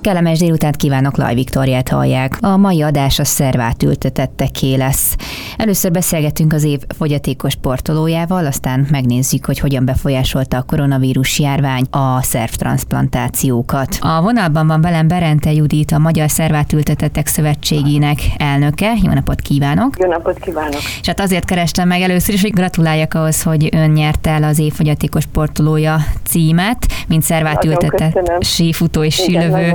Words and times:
Kellemes 0.00 0.38
délután 0.38 0.72
kívánok, 0.72 1.16
Laj 1.16 1.34
Viktoriát 1.34 1.88
hallják. 1.88 2.38
A 2.40 2.56
mai 2.56 2.82
adás 2.82 3.18
a 3.18 3.24
szervát 3.24 3.82
ültetetteké 3.82 4.74
lesz. 4.74 5.16
Először 5.56 5.90
beszélgetünk 5.90 6.52
az 6.52 6.64
év 6.64 6.78
fogyatékos 6.98 7.52
sportolójával, 7.52 8.46
aztán 8.46 8.86
megnézzük, 8.90 9.46
hogy 9.46 9.58
hogyan 9.58 9.84
befolyásolta 9.84 10.56
a 10.56 10.62
koronavírus 10.62 11.38
járvány 11.38 11.84
a 11.90 12.22
szervtransplantációkat. 12.22 13.98
A 14.00 14.22
vonalban 14.22 14.66
van 14.66 14.80
velem 14.80 15.08
Berente 15.08 15.52
Judit, 15.52 15.92
a 15.92 15.98
Magyar 15.98 16.30
Szervátültetettek 16.30 17.26
Szövetségének 17.26 18.18
elnöke. 18.36 18.92
Jó 19.02 19.12
napot 19.12 19.40
kívánok! 19.40 19.94
Jó 19.98 20.08
napot 20.08 20.38
kívánok! 20.38 20.80
És 21.00 21.06
hát 21.06 21.20
azért 21.20 21.44
kerestem 21.44 21.88
meg 21.88 22.00
először 22.00 22.34
is, 22.34 22.42
hogy 22.42 22.52
gratuláljak 22.52 23.14
ahhoz, 23.14 23.42
hogy 23.42 23.68
ön 23.72 23.90
nyerte 23.90 24.30
el 24.30 24.42
az 24.42 24.58
év 24.58 24.72
fogyatékos 24.72 25.22
sportolója 25.22 25.96
címet, 26.24 26.86
mint 27.08 27.22
szervátültetett 27.22 28.18
sífutó 28.40 29.02
és 29.04 29.14
sílövő. 29.14 29.74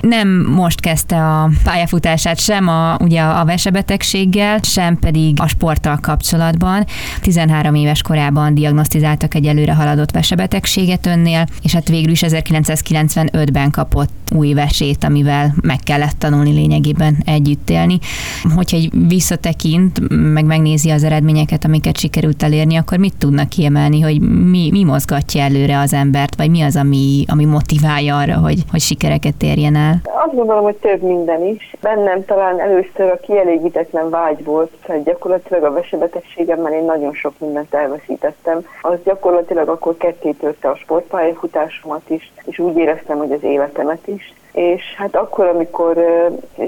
Nem 0.00 0.28
most 0.28 0.80
kezdte 0.80 1.16
a 1.16 1.50
pályafutását 1.64 2.38
sem 2.38 2.68
a, 2.68 2.96
ugye 3.00 3.22
a 3.22 3.44
vesebetegséggel, 3.44 4.58
sem 4.62 4.98
pedig 4.98 5.40
a 5.40 5.46
sporttal 5.46 5.98
kapcsolatban. 6.00 6.86
13 7.20 7.74
éves 7.74 8.02
korában 8.02 8.54
diagnosztizáltak 8.54 9.34
egy 9.34 9.46
előre 9.46 9.74
haladott 9.74 10.10
vesebetegséget 10.10 11.06
önnél, 11.06 11.46
és 11.62 11.72
hát 11.72 11.88
végül 11.88 12.10
is 12.10 12.22
1995-ben 12.26 13.70
kapott 13.70 14.10
új 14.34 14.52
vesét, 14.52 15.04
amivel 15.04 15.54
meg 15.60 15.78
kellett 15.78 16.18
tanulni 16.18 16.52
lényegében 16.52 17.22
együtt 17.24 17.70
élni. 17.70 17.98
Hogyha 18.54 18.76
egy 18.76 18.90
visszatekint, 19.08 20.00
meg 20.32 20.44
megnézi 20.44 20.90
az 20.90 21.04
eredményeket, 21.04 21.64
amiket 21.64 21.98
sikerült 21.98 22.42
elérni, 22.42 22.76
akkor 22.76 22.98
mit 22.98 23.14
tudnak 23.18 23.48
kiemelni, 23.48 24.00
hogy 24.00 24.20
mi, 24.20 24.68
mi 24.70 24.84
mozgatja 24.84 25.42
előre 25.42 25.78
az 25.78 25.92
embert, 25.92 26.36
vagy 26.36 26.50
mi 26.50 26.60
az, 26.60 26.76
ami, 26.76 27.24
ami 27.26 27.44
motiválja 27.44 28.16
arra, 28.16 28.36
hogy, 28.36 28.64
hogy 28.70 28.80
sikereket 28.80 29.25
érjen 29.42 29.76
el? 29.76 29.94
Azt 30.04 30.34
gondolom, 30.34 30.62
hogy 30.62 30.76
több 30.76 31.02
minden 31.02 31.44
is. 31.44 31.74
Bennem 31.80 32.24
talán 32.24 32.60
először 32.60 33.10
a 33.10 33.20
kielégítetlen 33.20 34.10
vágy 34.10 34.44
volt, 34.44 34.70
tehát 34.86 35.04
gyakorlatilag 35.04 35.64
a 35.64 35.72
vesebetegségemmel 35.72 36.72
én 36.72 36.84
nagyon 36.84 37.14
sok 37.14 37.32
mindent 37.38 37.74
elveszítettem. 37.74 38.66
Az 38.82 38.98
gyakorlatilag 39.04 39.68
akkor 39.68 39.96
ketté 39.96 40.30
törte 40.30 40.68
a 40.68 40.76
sportpályafutásomat 40.76 42.10
is, 42.10 42.32
és 42.44 42.58
úgy 42.58 42.76
éreztem, 42.76 43.18
hogy 43.18 43.32
az 43.32 43.42
életemet 43.42 44.06
is 44.06 44.34
és 44.56 44.82
hát 44.96 45.16
akkor, 45.16 45.46
amikor 45.46 45.96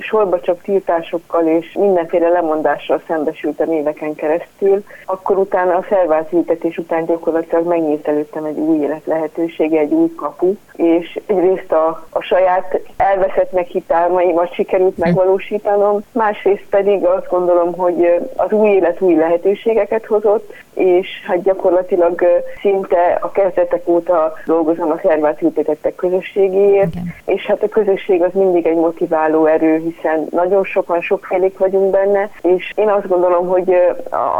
sorba 0.01 0.41
csak 0.41 0.63
tiltásokkal 0.63 1.47
és 1.47 1.73
mindenféle 1.73 2.29
lemondással 2.29 3.03
szembesültem 3.07 3.73
éveken 3.73 4.15
keresztül, 4.15 4.85
akkor 5.07 5.39
utána 5.39 5.75
a 5.75 5.83
felváltültetés 5.83 6.79
után 6.79 7.05
gyakorlatilag 7.05 7.67
megnyílt 7.67 8.09
előttem 8.09 8.45
egy 8.45 8.59
új 8.59 8.83
élet 8.83 9.07
lehetősége, 9.07 9.81
egy 9.81 9.93
új 9.93 10.15
kapu, 10.15 10.55
és 10.73 11.21
egyrészt 11.27 11.73
a, 11.73 12.07
a 12.11 12.21
saját 12.21 12.81
elveszettnek 12.97 13.67
hitálmaimat 13.67 14.55
sikerült 14.55 14.99
megvalósítanom, 14.99 16.01
másrészt 16.13 16.67
pedig 16.71 17.05
azt 17.05 17.29
gondolom, 17.29 17.73
hogy 17.73 18.29
az 18.37 18.53
új 18.53 18.69
élet 18.69 19.01
új 19.01 19.15
lehetőségeket 19.15 20.07
hozott, 20.07 20.53
és 20.79 21.09
hát 21.27 21.43
gyakorlatilag 21.43 22.25
szinte 22.61 23.19
a 23.21 23.31
kezdetek 23.31 23.89
óta 23.89 24.33
dolgozom 24.47 24.91
a 24.91 25.01
szerváltültetettek 25.03 25.95
közösségéért, 25.95 26.87
okay. 26.87 27.35
és 27.35 27.47
hát 27.47 27.63
a 27.63 27.69
közösség 27.69 28.23
az 28.23 28.33
mindig 28.33 28.67
egy 28.67 28.77
motiváló 28.77 29.47
erő, 29.47 29.77
hiszen 29.77 30.27
nagyon 30.31 30.65
sokan, 30.65 31.01
sokfélék 31.01 31.59
vagyunk 31.59 31.91
benne, 31.91 32.31
és 32.43 32.73
én 32.77 32.89
azt 32.89 33.09
gondolom, 33.09 33.49
hogy 33.49 33.75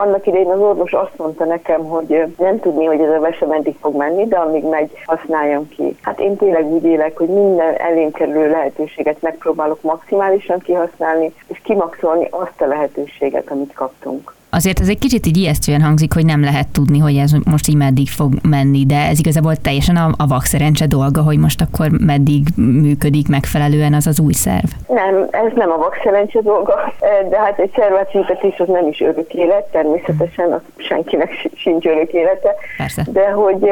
annak 0.03 0.27
idején 0.27 0.51
az 0.51 0.61
orvos 0.61 0.93
azt 0.93 1.17
mondta 1.17 1.45
nekem, 1.45 1.85
hogy 1.85 2.25
nem 2.39 2.61
tudni, 2.61 2.85
hogy 2.85 3.01
ez 3.01 3.11
a 3.11 3.21
vese 3.21 3.47
meddig 3.47 3.77
fog 3.81 3.97
menni, 3.97 4.27
de 4.27 4.37
amíg 4.37 4.65
megy, 4.65 4.91
használjam 5.05 5.69
ki. 5.69 5.97
Hát 6.03 6.21
én 6.21 6.37
tényleg 6.37 6.65
úgy 6.65 6.85
élek, 6.85 7.17
hogy 7.17 7.29
minden 7.29 7.75
elém 7.77 8.11
kerülő 8.11 8.51
lehetőséget 8.51 9.23
megpróbálok 9.23 9.83
maximálisan 9.83 10.59
kihasználni, 10.59 11.33
és 11.47 11.61
kimaxolni 11.63 12.27
azt 12.31 12.61
a 12.61 12.67
lehetőséget, 12.67 13.51
amit 13.51 13.73
kaptunk. 13.73 14.37
Azért 14.51 14.81
ez 14.81 14.89
egy 14.89 14.99
kicsit 14.99 15.27
így 15.27 15.37
ijesztően 15.37 15.83
hangzik, 15.83 16.13
hogy 16.15 16.25
nem 16.25 16.43
lehet 16.43 16.69
tudni, 16.69 16.99
hogy 16.99 17.17
ez 17.17 17.33
most 17.45 17.69
így 17.69 17.77
meddig 17.77 18.09
fog 18.09 18.33
menni, 18.43 18.87
de 18.87 18.97
ez 18.97 19.19
igazából 19.19 19.57
teljesen 19.57 19.97
a, 19.97 20.11
a 20.17 20.27
vakszerencse 20.27 20.87
dolga, 20.87 21.23
hogy 21.23 21.39
most 21.39 21.61
akkor 21.61 21.89
meddig 21.91 22.43
működik 22.57 23.29
megfelelően 23.29 23.95
az 23.95 24.07
az 24.07 24.21
új 24.21 24.33
szerv. 24.33 24.69
Nem, 24.89 25.29
ez 25.31 25.53
nem 25.55 25.71
a 25.71 25.77
vakszerencse 25.77 26.41
dolga, 26.41 26.95
de 27.31 27.39
hát 27.39 27.59
egy 27.59 27.73
szervátültetés 27.77 28.59
az 28.59 28.69
nem 28.69 28.87
is 28.87 29.01
örök 29.01 29.35
élet, 29.35 29.65
természetesen 29.71 30.53
az 30.53 30.61
senkinek 30.77 31.49
sincs 31.55 31.87
örök 31.87 32.13
élete. 32.13 32.55
Persze. 32.77 33.03
De 33.13 33.31
hogy 33.31 33.71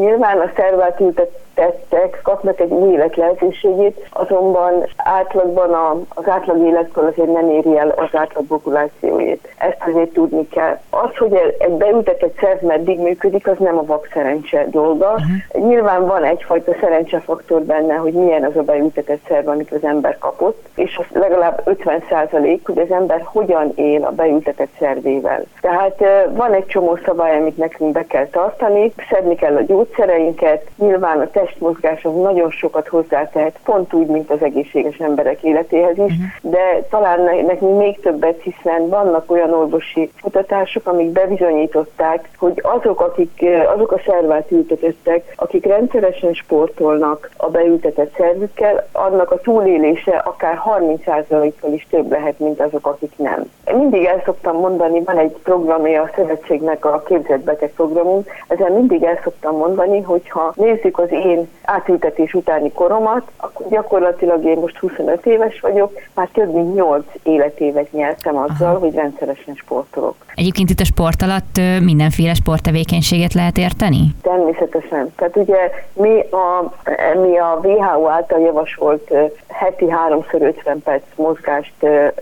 nyilván 0.00 0.38
a 0.38 0.50
szervátültetés 0.56 1.48
tettek, 1.60 2.20
kapnak 2.22 2.60
egy 2.60 2.70
új 2.70 2.92
élet 2.92 3.16
lehetőségét, 3.16 4.08
azonban 4.10 4.86
átlagban 4.96 5.72
a, 5.72 5.96
az 6.14 6.28
átlag 6.28 6.66
életkor 6.66 7.04
azért 7.04 7.32
nem 7.32 7.50
éri 7.50 7.78
el 7.78 7.88
az 7.88 8.08
átlag 8.12 8.46
populációét. 8.46 9.48
Ezt 9.58 9.82
azért 9.86 10.12
tudni 10.12 10.48
kell. 10.48 10.78
Az, 10.90 11.16
hogy 11.16 11.54
egy 11.58 11.72
beültetett 11.72 12.38
szerv 12.40 12.64
meddig 12.64 12.98
működik, 12.98 13.46
az 13.46 13.56
nem 13.58 13.78
a 13.78 13.84
vak 13.84 14.08
szerencse 14.12 14.66
dolga. 14.70 15.10
Uh-huh. 15.10 15.68
Nyilván 15.68 16.06
van 16.06 16.24
egyfajta 16.24 16.72
szerencsefaktor 16.80 17.62
benne, 17.62 17.94
hogy 17.94 18.12
milyen 18.12 18.44
az 18.44 18.56
a 18.56 18.62
beültetett 18.62 19.20
szerv, 19.28 19.48
amit 19.48 19.72
az 19.72 19.84
ember 19.84 20.18
kapott, 20.18 20.68
és 20.74 20.96
az 20.98 21.20
legalább 21.20 21.60
50 21.64 22.02
százalék, 22.08 22.66
hogy 22.66 22.78
az 22.78 22.90
ember 22.90 23.20
hogyan 23.24 23.72
él 23.74 24.04
a 24.04 24.10
beültetett 24.10 24.72
szervével. 24.78 25.44
Tehát 25.60 26.04
van 26.30 26.52
egy 26.52 26.66
csomó 26.66 26.98
szabály, 27.04 27.36
amit 27.36 27.56
nekünk 27.56 27.92
be 27.92 28.04
kell 28.06 28.26
tartani, 28.26 28.92
szedni 29.10 29.34
kell 29.34 29.56
a 29.56 29.62
gyógyszereinket, 29.62 30.66
nyilván 30.76 31.20
a 31.20 31.30
testmozgás 31.50 32.04
az 32.04 32.14
nagyon 32.14 32.50
sokat 32.50 32.88
hozzátehet, 32.88 33.58
pont 33.64 33.92
úgy, 33.92 34.06
mint 34.06 34.30
az 34.30 34.42
egészséges 34.42 34.96
emberek 34.96 35.42
életéhez 35.42 35.98
is, 35.98 36.12
uh-huh. 36.12 36.50
de 36.52 36.86
talán 36.90 37.20
nekünk 37.46 37.78
még 37.78 38.00
többet, 38.00 38.42
hiszen 38.42 38.88
vannak 38.88 39.30
olyan 39.30 39.52
orvosi 39.52 40.10
kutatások, 40.22 40.86
amik 40.86 41.08
bebizonyították, 41.08 42.28
hogy 42.38 42.62
azok, 42.62 43.00
akik, 43.00 43.44
azok 43.74 43.92
a 43.92 44.00
szervát 44.06 44.50
ültetettek, 44.50 45.32
akik 45.36 45.66
rendszeresen 45.66 46.32
sportolnak 46.32 47.30
a 47.36 47.50
beültetett 47.50 48.14
szervükkel, 48.16 48.88
annak 48.92 49.30
a 49.30 49.40
túlélése 49.40 50.16
akár 50.16 50.62
30%-kal 50.66 51.72
is 51.72 51.86
több 51.90 52.10
lehet, 52.10 52.38
mint 52.38 52.60
azok, 52.60 52.86
akik 52.86 53.12
nem. 53.16 53.50
Mindig 53.76 54.04
el 54.04 54.22
szoktam 54.24 54.56
mondani, 54.56 55.02
van 55.04 55.18
egy 55.18 55.36
programja 55.42 56.02
a 56.02 56.10
szövetségnek 56.14 56.84
a 56.84 57.02
képzett 57.06 57.40
beteg 57.40 57.72
programunk, 57.72 58.30
ezzel 58.48 58.70
mindig 58.70 59.02
el 59.02 59.20
szoktam 59.22 59.56
mondani, 59.56 60.00
hogyha 60.00 60.52
nézzük 60.56 60.98
az 60.98 61.10
én 61.10 61.39
én 61.40 61.48
átültetés 61.64 62.34
utáni 62.34 62.72
koromat, 62.72 63.30
akkor 63.36 63.66
gyakorlatilag 63.68 64.44
én 64.44 64.58
most 64.58 64.78
25 64.78 65.26
éves 65.26 65.60
vagyok, 65.60 65.92
már 66.14 66.28
több 66.32 66.54
mint 66.54 66.74
8 66.74 67.04
életévet 67.22 67.92
nyertem 67.92 68.36
azzal, 68.36 68.68
Aha. 68.70 68.78
hogy 68.78 68.94
rendszeresen 68.94 69.54
sportolok. 69.54 70.14
Egyébként 70.34 70.70
itt 70.70 70.80
a 70.80 70.84
sport 70.84 71.22
alatt 71.22 71.60
mindenféle 71.80 72.34
sporttevékenységet 72.34 73.32
lehet 73.34 73.58
érteni? 73.58 74.02
Természetesen. 74.22 75.12
Tehát 75.16 75.36
ugye 75.36 75.70
mi 75.92 76.20
a, 76.20 76.72
mi 77.20 77.38
a 77.38 77.60
WHO 77.62 78.06
által 78.08 78.40
javasolt 78.40 79.12
heti 79.48 79.86
3x50 80.08 80.76
perc 80.84 81.02
mozgást, 81.14 81.72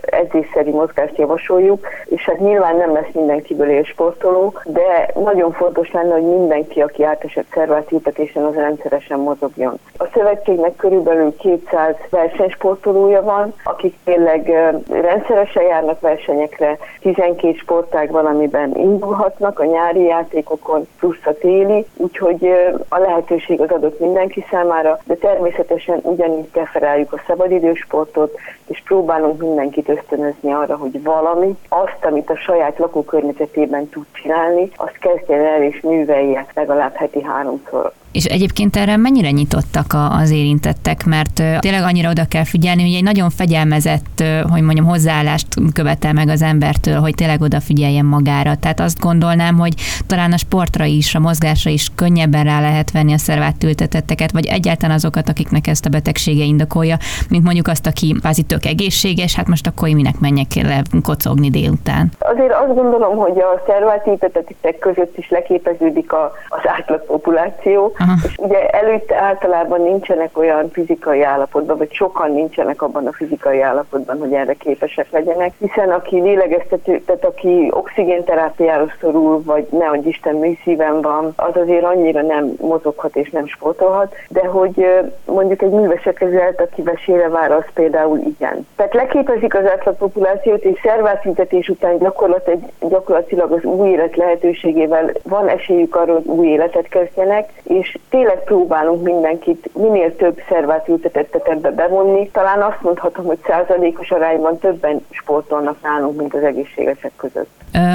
edzésszerű 0.01 0.71
mozgást 0.71 1.17
javasoljuk, 1.17 1.87
és 2.05 2.21
hát 2.21 2.39
nyilván 2.39 2.75
nem 2.75 2.93
lesz 2.93 3.13
mindenkiből 3.13 3.69
élsportoló, 3.69 4.53
de 4.65 5.11
nagyon 5.23 5.51
fontos 5.51 5.91
lenne, 5.91 6.13
hogy 6.13 6.23
mindenki, 6.23 6.81
aki 6.81 7.03
átesett 7.03 7.47
szervátültetésen, 7.53 8.43
az 8.43 8.55
rendszeresen 8.99 9.19
mozogjon. 9.19 9.79
A 9.97 10.05
szövetségnek 10.13 10.75
körülbelül 10.75 11.35
200 11.35 11.95
versenysportolója 12.09 13.21
van, 13.21 13.53
akik 13.63 13.95
tényleg 14.03 14.51
rendszeresen 14.89 15.63
járnak 15.63 15.99
versenyekre, 15.99 16.77
12 16.99 17.53
sportág 17.57 18.11
van, 18.11 18.25
amiben 18.25 18.77
indulhatnak 18.77 19.59
a 19.59 19.65
nyári 19.65 20.03
játékokon, 20.03 20.87
plusz 20.99 21.25
a 21.25 21.33
téli, 21.33 21.85
úgyhogy 21.95 22.49
a 22.89 22.97
lehetőség 22.97 23.61
az 23.61 23.69
adott 23.69 23.99
mindenki 23.99 24.45
számára, 24.51 24.99
de 25.03 25.15
természetesen 25.15 25.99
ugyanígy 26.01 26.47
preferáljuk 26.47 27.13
a 27.13 27.21
szabadidősportot, 27.27 28.37
és 28.67 28.81
próbálunk 28.85 29.41
mindenkit 29.41 29.89
ösztönözni 29.89 30.53
arra, 30.53 30.77
hogy 30.77 31.03
valami, 31.03 31.57
azt, 31.69 32.05
amit 32.05 32.29
a 32.29 32.37
saját 32.37 32.77
lakókörnyezetében 32.77 33.89
tud 33.89 34.05
csinálni, 34.11 34.71
azt 34.75 34.97
kezdjen 34.99 35.45
el 35.45 35.63
és 35.63 35.81
művelje 35.81 36.45
legalább 36.53 36.95
heti 36.95 37.21
háromszor. 37.21 37.93
És 38.11 38.23
egyébként 38.23 38.75
erre 38.75 38.97
mennyire 38.97 39.31
nyitottak 39.31 39.95
az 40.21 40.31
érintettek, 40.31 41.05
mert 41.05 41.43
tényleg 41.59 41.83
annyira 41.83 42.09
oda 42.09 42.25
kell 42.25 42.43
figyelni, 42.43 42.81
hogy 42.81 42.93
egy 42.93 43.03
nagyon 43.03 43.29
fegyelmezett, 43.29 44.23
hogy 44.49 44.61
mondjam, 44.61 44.85
hozzáállást 44.85 45.47
követel 45.73 46.13
meg 46.13 46.27
az 46.27 46.41
embertől, 46.41 46.99
hogy 46.99 47.15
tényleg 47.15 47.41
odafigyeljen 47.41 48.05
magára. 48.05 48.55
Tehát 48.55 48.79
azt 48.79 48.99
gondolnám, 48.99 49.57
hogy 49.57 49.73
talán 50.07 50.31
a 50.31 50.37
sportra 50.37 50.85
is, 50.85 51.15
a 51.15 51.19
mozgásra 51.19 51.71
is 51.71 51.91
könnyebben 51.95 52.43
rá 52.43 52.61
lehet 52.61 52.91
venni 52.91 53.13
a 53.13 53.17
szervát 53.17 53.63
ültetetteket, 53.63 54.31
vagy 54.31 54.45
egyáltalán 54.45 54.95
azokat, 54.95 55.29
akiknek 55.29 55.67
ezt 55.67 55.85
a 55.85 55.89
betegsége 55.89 56.43
indokolja, 56.43 56.97
mint 57.29 57.43
mondjuk 57.43 57.67
azt, 57.67 57.87
aki 57.87 58.15
kvázi 58.19 58.43
tök 58.43 58.65
egészséges, 58.65 59.35
hát 59.35 59.47
most 59.47 59.67
akkor 59.67 59.87
én 59.87 59.95
minek 59.95 60.19
menjek 60.19 60.53
le 60.53 60.81
kocogni 61.03 61.49
délután. 61.49 62.11
Azért 62.19 62.53
azt 62.53 62.75
gondolom, 62.75 63.17
hogy 63.17 63.37
a 63.37 63.63
szerváltítetetek 63.67 64.79
között 64.79 65.17
is 65.17 65.29
leképeződik 65.29 66.13
a, 66.13 66.31
az 66.47 66.61
átlag 66.63 67.05
populáció, 67.05 67.93
Aha. 67.99 68.13
ugye 68.37 68.67
előtte 68.67 69.15
általában 69.15 69.81
nincsenek 69.81 70.37
olyan 70.37 70.69
fizikai 70.71 71.21
állapotban, 71.23 71.77
vagy 71.77 71.93
sokan 71.93 72.31
nincsenek 72.31 72.81
abban 72.81 73.07
a 73.07 73.13
fizikai 73.13 73.61
állapotban, 73.61 74.19
hogy 74.19 74.33
erre 74.33 74.53
képesek 74.53 75.11
legyenek, 75.11 75.53
hiszen 75.57 75.89
aki 75.89 76.21
lélegeztető, 76.21 76.99
tehát 76.99 77.25
aki 77.25 77.67
oxigénterápiára 77.71 78.85
szorul, 79.01 79.41
vagy 79.43 79.67
ne 79.69 79.85
hogy 79.85 80.05
Isten 80.07 80.35
műszíven 80.35 81.01
van, 81.01 81.33
az 81.35 81.55
azért 81.55 81.83
annyira 81.83 82.21
nem 82.21 82.53
mozoghat 82.61 83.15
és 83.15 83.29
nem 83.29 83.47
sportolhat, 83.47 84.15
de 84.29 84.45
hogy 84.45 84.87
mondjuk 85.25 85.61
egy 85.61 85.71
művesekezelt, 85.71 86.61
aki 86.61 86.81
vesére 86.81 87.29
vár, 87.29 87.51
az 87.51 87.63
például 87.73 88.17
igen. 88.17 88.67
Tehát 88.75 88.93
leképezik 88.93 89.55
az 89.55 89.65
átlag 89.65 89.95
populációt, 89.95 90.63
és 90.63 90.79
szervátüntetés 90.83 91.67
után 91.69 91.97
gyakorlat 91.97 92.49
gyakorlatilag 92.79 93.51
az 93.51 93.63
új 93.63 93.89
élet 93.89 94.15
lehetőségével 94.15 95.11
van 95.23 95.47
esélyük 95.47 95.95
arra, 95.95 96.13
hogy 96.13 96.25
új 96.25 96.47
életet 96.47 96.87
kezdjenek, 96.87 97.49
és 97.63 97.88
tényleg 98.09 98.43
próbálunk 98.43 99.03
mindenkit 99.03 99.69
minél 99.73 100.15
több 100.15 100.41
szervátültetettet 100.49 101.47
ebbe 101.47 101.71
bevonni. 101.71 102.29
Talán 102.33 102.61
azt 102.61 102.81
mondhatom, 102.81 103.25
hogy 103.25 103.39
százalékos 103.47 104.11
arányban 104.11 104.57
többen 104.57 105.05
sportolnak 105.09 105.81
nálunk, 105.81 106.17
mint 106.19 106.33
az 106.33 106.43
egészségesek 106.43 107.11
között. 107.15 107.49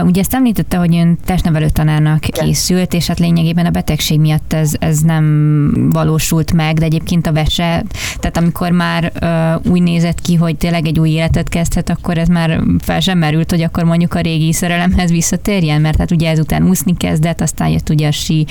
Ugye 0.04 0.20
ezt 0.20 0.34
említette, 0.34 0.76
hogy 0.76 0.96
ön 0.96 1.18
testnevelő 1.26 1.66
tanárnak 1.72 2.20
készült, 2.20 2.92
és 2.92 3.06
hát 3.06 3.18
lényegében 3.18 3.66
a 3.66 3.70
betegség 3.70 4.20
miatt 4.20 4.52
ez, 4.52 4.72
ez 4.78 4.98
nem 5.00 5.90
valósult 5.92 6.52
meg, 6.52 6.74
de 6.74 6.84
egyébként 6.84 7.26
a 7.26 7.32
vese, 7.32 7.82
tehát 8.20 8.36
amikor 8.36 8.70
már 8.70 9.12
uh, 9.22 9.72
úgy 9.72 9.82
nézett 9.82 10.20
ki, 10.20 10.34
hogy 10.34 10.56
tényleg 10.56 10.86
egy 10.86 10.98
új 10.98 11.08
életet 11.10 11.48
kezdhet, 11.48 11.90
akkor 11.90 12.18
ez 12.18 12.28
már 12.28 12.60
fel 12.82 13.00
sem 13.00 13.18
merült, 13.18 13.50
hogy 13.50 13.62
akkor 13.62 13.84
mondjuk 13.84 14.14
a 14.14 14.20
régi 14.20 14.52
szerelemhez 14.52 15.10
visszatérjen, 15.10 15.80
mert 15.80 15.98
hát 15.98 16.10
ugye 16.10 16.30
ezután 16.30 16.68
úszni 16.68 16.96
kezdett, 16.96 17.40
aztán 17.40 17.68
jött 17.68 17.88
ugye 17.88 18.06
a 18.06 18.12
sí, 18.12 18.44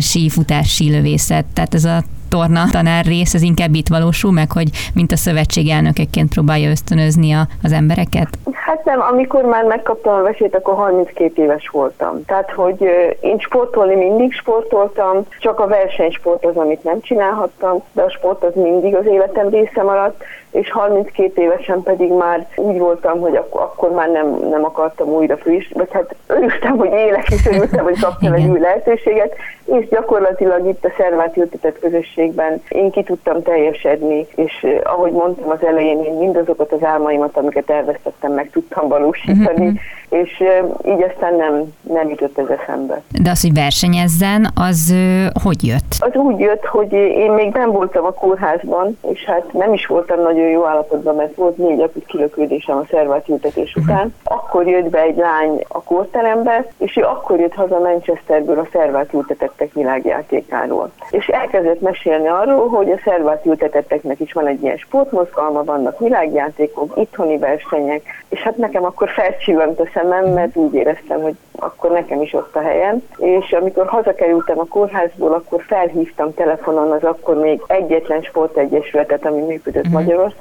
sí 0.00 0.28
futás, 0.28 0.74
sí 0.74 0.83
lövészet, 0.90 1.44
tehát 1.54 1.74
ez 1.74 1.84
a 1.84 2.02
torna 2.28 2.64
tanár 2.70 3.04
rész, 3.04 3.34
ez 3.34 3.42
inkább 3.42 3.74
itt 3.74 3.88
valósul 3.88 4.32
meg, 4.32 4.52
hogy 4.52 4.68
mint 4.94 5.12
a 5.12 5.16
szövetség 5.16 5.68
elnökeként 5.68 6.32
próbálja 6.32 6.70
ösztönözni 6.70 7.32
a, 7.32 7.46
az 7.62 7.72
embereket? 7.72 8.28
Hát 8.52 8.84
nem, 8.84 9.00
amikor 9.00 9.44
már 9.44 9.64
megkaptam 9.64 10.14
a 10.14 10.22
vesét, 10.22 10.54
akkor 10.56 10.74
32 10.74 11.42
éves 11.42 11.68
voltam. 11.68 12.24
Tehát, 12.26 12.50
hogy 12.50 12.80
én 13.20 13.38
sportolni 13.38 13.94
mindig 13.94 14.32
sportoltam, 14.32 15.26
csak 15.38 15.60
a 15.60 15.66
versenysport 15.66 16.44
az, 16.44 16.56
amit 16.56 16.84
nem 16.84 17.00
csinálhattam, 17.00 17.82
de 17.92 18.02
a 18.02 18.10
sport 18.10 18.44
az 18.44 18.52
mindig 18.54 18.94
az 18.94 19.06
életem 19.06 19.48
része 19.48 19.82
maradt, 19.82 20.24
és 20.54 20.70
32 20.70 21.42
évesen 21.42 21.82
pedig 21.82 22.12
már 22.12 22.46
úgy 22.56 22.78
voltam, 22.78 23.20
hogy 23.20 23.36
ak- 23.36 23.54
akkor 23.54 23.90
már 23.90 24.10
nem, 24.10 24.48
nem 24.50 24.64
akartam 24.64 25.08
újra 25.08 25.36
friss, 25.36 25.66
vagy 25.72 25.88
hát 25.92 26.14
örültem, 26.26 26.76
hogy 26.76 26.92
élek, 26.92 27.30
és 27.30 27.46
örültem, 27.46 27.84
hogy 27.84 28.00
kaptam 28.00 28.32
egy 28.32 28.46
új 28.46 28.58
lehetőséget, 28.58 29.34
és 29.64 29.88
gyakorlatilag 29.88 30.66
itt 30.66 30.84
a 30.84 30.92
szervát 30.96 31.36
ültetett 31.36 31.78
közösségben 31.78 32.62
én 32.68 32.90
ki 32.90 33.02
tudtam 33.02 33.42
teljesedni, 33.42 34.26
és 34.34 34.66
ahogy 34.82 35.12
mondtam 35.12 35.50
az 35.50 35.64
elején, 35.66 36.04
én 36.04 36.12
mindazokat 36.12 36.72
az 36.72 36.82
álmaimat, 36.82 37.36
amiket 37.36 37.70
elvesztettem, 37.70 38.32
meg 38.32 38.50
tudtam 38.50 38.88
valósítani, 38.88 39.66
uh-huh 39.66 39.80
és 40.14 40.42
így 40.86 41.02
aztán 41.02 41.34
nem, 41.36 41.74
nem 41.82 42.08
jutott 42.08 42.38
ez 42.38 42.58
eszembe. 42.58 43.02
De 43.22 43.30
az, 43.30 43.40
hogy 43.40 43.54
versenyezzen, 43.54 44.48
az 44.54 44.94
hogy 45.42 45.64
jött? 45.64 45.94
Az 45.98 46.14
úgy 46.14 46.38
jött, 46.38 46.64
hogy 46.64 46.92
én 46.92 47.30
még 47.30 47.52
nem 47.52 47.70
voltam 47.70 48.04
a 48.04 48.12
kórházban, 48.12 48.98
és 49.12 49.24
hát 49.24 49.52
nem 49.52 49.72
is 49.72 49.86
voltam 49.86 50.22
nagyon 50.22 50.43
jó 50.50 50.64
állapotban, 50.64 51.14
mert 51.14 51.34
volt 51.34 51.56
négy 51.56 51.80
akut 51.80 52.06
kilökődésem 52.06 52.76
a 52.76 52.86
szervátültetés 52.90 53.74
uh-huh. 53.76 53.94
után. 53.94 54.14
Akkor 54.24 54.66
jött 54.66 54.88
be 54.88 55.00
egy 55.00 55.16
lány 55.16 55.64
a 55.68 55.82
kórterembe, 55.82 56.66
és 56.78 56.96
ő 56.96 57.02
akkor 57.02 57.40
jött 57.40 57.54
haza 57.54 57.78
Manchesterből 57.78 58.58
a 58.58 58.68
szervátültetettek 58.72 59.72
világjátékáról. 59.72 60.90
És 61.10 61.26
elkezdett 61.26 61.80
mesélni 61.80 62.26
arról, 62.26 62.68
hogy 62.68 62.90
a 62.90 63.00
szervátültetetteknek 63.04 64.20
is 64.20 64.32
van 64.32 64.46
egy 64.46 64.62
ilyen 64.62 64.76
sportmozgalma, 64.76 65.64
vannak 65.64 65.98
világjátékok, 65.98 66.92
itthoni 66.96 67.38
versenyek, 67.38 68.02
és 68.28 68.40
hát 68.40 68.56
nekem 68.56 68.84
akkor 68.84 69.08
felcsillant 69.08 69.80
a 69.80 69.88
szemem, 69.94 70.24
mert 70.24 70.56
úgy 70.56 70.74
éreztem, 70.74 71.22
hogy 71.22 71.34
akkor 71.58 71.90
nekem 71.90 72.22
is 72.22 72.32
ott 72.32 72.56
a 72.56 72.60
helyem. 72.60 73.02
És 73.16 73.52
amikor 73.52 73.86
hazakerültem 73.86 74.58
a 74.58 74.64
kórházból, 74.68 75.32
akkor 75.32 75.62
felhívtam 75.66 76.34
telefonon 76.34 76.90
az 76.90 77.04
akkor 77.04 77.40
még 77.40 77.62
egyetlen 77.66 78.22
sportegyesületet, 78.22 79.26
ami 79.26 79.40
működött 79.40 79.86
uh-huh. 79.86 80.00
Magyarországon, 80.00 80.33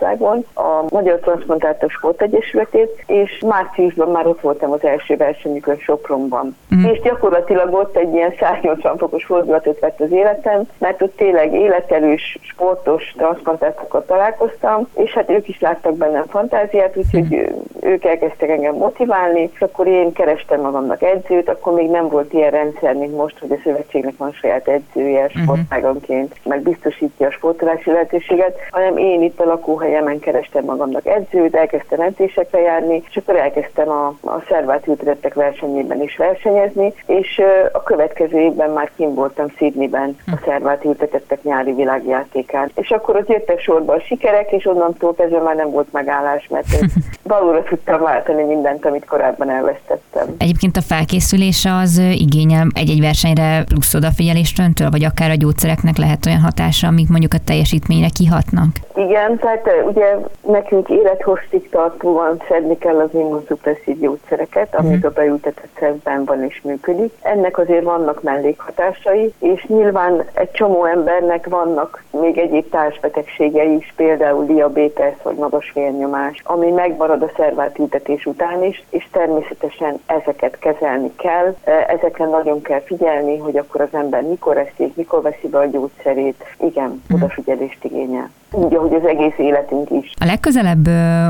a 0.53 0.85
Magyar 0.89 1.19
Transplantátor 1.19 1.89
Sportegyesületét, 1.89 3.03
és 3.07 3.43
márciusban 3.45 4.11
már 4.11 4.27
ott 4.27 4.41
voltam 4.41 4.71
az 4.71 4.83
első 4.83 5.15
versenyükön 5.15 5.77
Sopronban. 5.77 6.55
Uh-huh. 6.71 6.91
És 6.91 7.01
gyakorlatilag 7.01 7.73
ott 7.73 7.95
egy 7.95 8.13
ilyen 8.13 8.33
180 8.39 8.97
fokos 8.97 9.25
fordulatot 9.25 9.79
vett 9.79 9.99
az 9.99 10.11
életem, 10.11 10.61
mert 10.77 11.01
ott 11.01 11.15
tényleg 11.15 11.53
életerős, 11.53 12.37
sportos 12.41 13.13
transplantátorokat 13.17 14.07
találkoztam, 14.07 14.87
és 14.95 15.11
hát 15.11 15.29
ők 15.29 15.47
is 15.47 15.59
láttak 15.59 15.95
bennem 15.97 16.25
fantáziát, 16.27 16.97
úgyhogy 16.97 17.33
uh-huh. 17.33 17.63
ők 17.79 18.05
elkezdtek 18.05 18.49
engem 18.49 18.75
motiválni, 18.75 19.49
és 19.53 19.61
akkor 19.61 19.87
én 19.87 20.13
kerestem 20.13 20.61
magamnak 20.61 21.01
edzőt, 21.01 21.49
akkor 21.49 21.73
még 21.73 21.89
nem 21.89 22.07
volt 22.07 22.33
ilyen 22.33 22.51
rendszer, 22.51 22.93
mint 22.93 23.15
most, 23.15 23.39
hogy 23.39 23.51
a 23.51 23.61
szövetségnek 23.63 24.17
van 24.17 24.31
saját 24.31 24.67
edzője 24.67 25.23
mhm. 25.23 25.41
sportágonként, 25.41 26.35
meg 26.43 26.61
biztosítja 26.61 27.27
a 27.27 27.31
sportolási 27.31 27.91
lehetőséget, 27.91 28.57
hanem 28.71 28.97
én 28.97 29.21
itt 29.21 29.39
a 29.39 29.45
lakóhelyemen 29.83 30.19
kerestem 30.19 30.63
magamnak 30.63 31.05
edzőt, 31.05 31.55
elkezdtem 31.55 32.01
edzésekre 32.01 32.59
járni, 32.59 33.03
és 33.09 33.17
akkor 33.17 33.35
elkezdtem 33.35 33.89
a, 33.89 34.07
a 34.21 34.43
szervát 34.47 34.87
ültetettek 34.87 35.33
versenyében 35.33 36.01
is 36.01 36.17
versenyezni, 36.17 36.93
és 37.05 37.41
a 37.71 37.83
következő 37.83 38.39
évben 38.39 38.69
már 38.69 38.91
kim 38.95 39.13
voltam 39.13 39.47
Sydneyben 39.57 40.17
a 40.27 40.39
szervát 40.45 40.85
ültetettek 40.85 41.43
nyári 41.43 41.73
világjátékán. 41.73 42.71
És 42.75 42.89
akkor 42.89 43.15
ott 43.15 43.29
jöttek 43.29 43.59
sorba 43.59 43.93
a 43.93 43.99
sikerek, 43.99 44.51
és 44.51 44.65
onnantól 44.65 45.15
kezdve 45.15 45.39
már 45.39 45.55
nem 45.55 45.71
volt 45.71 45.91
megállás, 45.91 46.47
mert 46.49 46.67
valóra 47.23 47.63
tudtam 47.63 48.01
váltani 48.01 48.43
mindent, 48.43 48.85
amit 48.85 49.05
korábban 49.05 49.49
elvesztettem. 49.49 50.35
Egyébként 50.37 50.77
a 50.77 50.81
felkészülés 50.81 51.67
az 51.81 52.01
igényel 52.13 52.67
egy-egy 52.73 52.99
versenyre 52.99 53.63
plusz 53.63 53.93
odafigyelést 53.93 54.59
öntől, 54.59 54.89
vagy 54.89 55.03
akár 55.03 55.29
a 55.29 55.35
gyógyszereknek 55.35 55.97
lehet 55.97 56.25
olyan 56.25 56.39
hatása, 56.39 56.87
amik 56.87 57.09
mondjuk 57.09 57.33
a 57.33 57.43
teljesítményre 57.45 58.09
kihatnak? 58.09 58.69
Igen, 58.95 59.37
tehát 59.37 59.67
ugye 59.81 60.17
nekünk 60.41 60.89
élethosszig 60.89 61.69
tartóan 61.69 62.41
szedni 62.47 62.77
kell 62.77 62.99
az 62.99 63.09
immunszupresszív 63.13 63.99
gyógyszereket, 63.99 64.75
amik 64.75 64.95
uh-huh. 64.95 65.11
a 65.11 65.13
beültetett 65.13 65.77
szervben 65.79 66.25
van 66.25 66.43
és 66.43 66.61
működik. 66.61 67.13
Ennek 67.21 67.57
azért 67.57 67.83
vannak 67.83 68.23
mellékhatásai, 68.23 69.33
és 69.39 69.65
nyilván 69.65 70.23
egy 70.33 70.51
csomó 70.51 70.85
embernek 70.85 71.47
vannak 71.47 72.03
még 72.11 72.37
egyéb 72.37 72.69
társbetegségei 72.69 73.75
is, 73.75 73.93
például 73.95 74.45
diabétesz 74.45 75.21
vagy 75.23 75.35
magas 75.35 75.71
vérnyomás, 75.73 76.41
ami 76.43 76.71
megmarad 76.71 77.21
a 77.21 77.31
szervátültetés 77.35 78.25
után 78.25 78.63
is, 78.63 78.83
és 78.89 79.07
természetesen 79.11 79.99
ezeket 80.05 80.59
kezelni 80.59 81.11
kell, 81.15 81.55
ezekre 81.87 82.25
nagyon 82.25 82.61
kell 82.61 82.81
figyelni, 82.81 83.37
hogy 83.37 83.57
akkor 83.57 83.81
az 83.81 83.93
ember 83.93 84.21
mikor 84.21 84.57
eszik, 84.57 84.95
mikor 84.95 85.21
veszi 85.21 85.47
be 85.47 85.57
a 85.57 85.65
gyógyszerét. 85.65 86.43
Igen, 86.57 87.03
mhm. 87.07 87.15
odafigyelést 87.23 87.83
igényel 87.83 88.29
úgy, 88.53 88.75
ahogy 88.75 88.93
az 88.93 89.05
egész 89.05 89.37
életünk 89.53 90.03
is. 90.03 90.11
A 90.19 90.25
legközelebb 90.25 90.87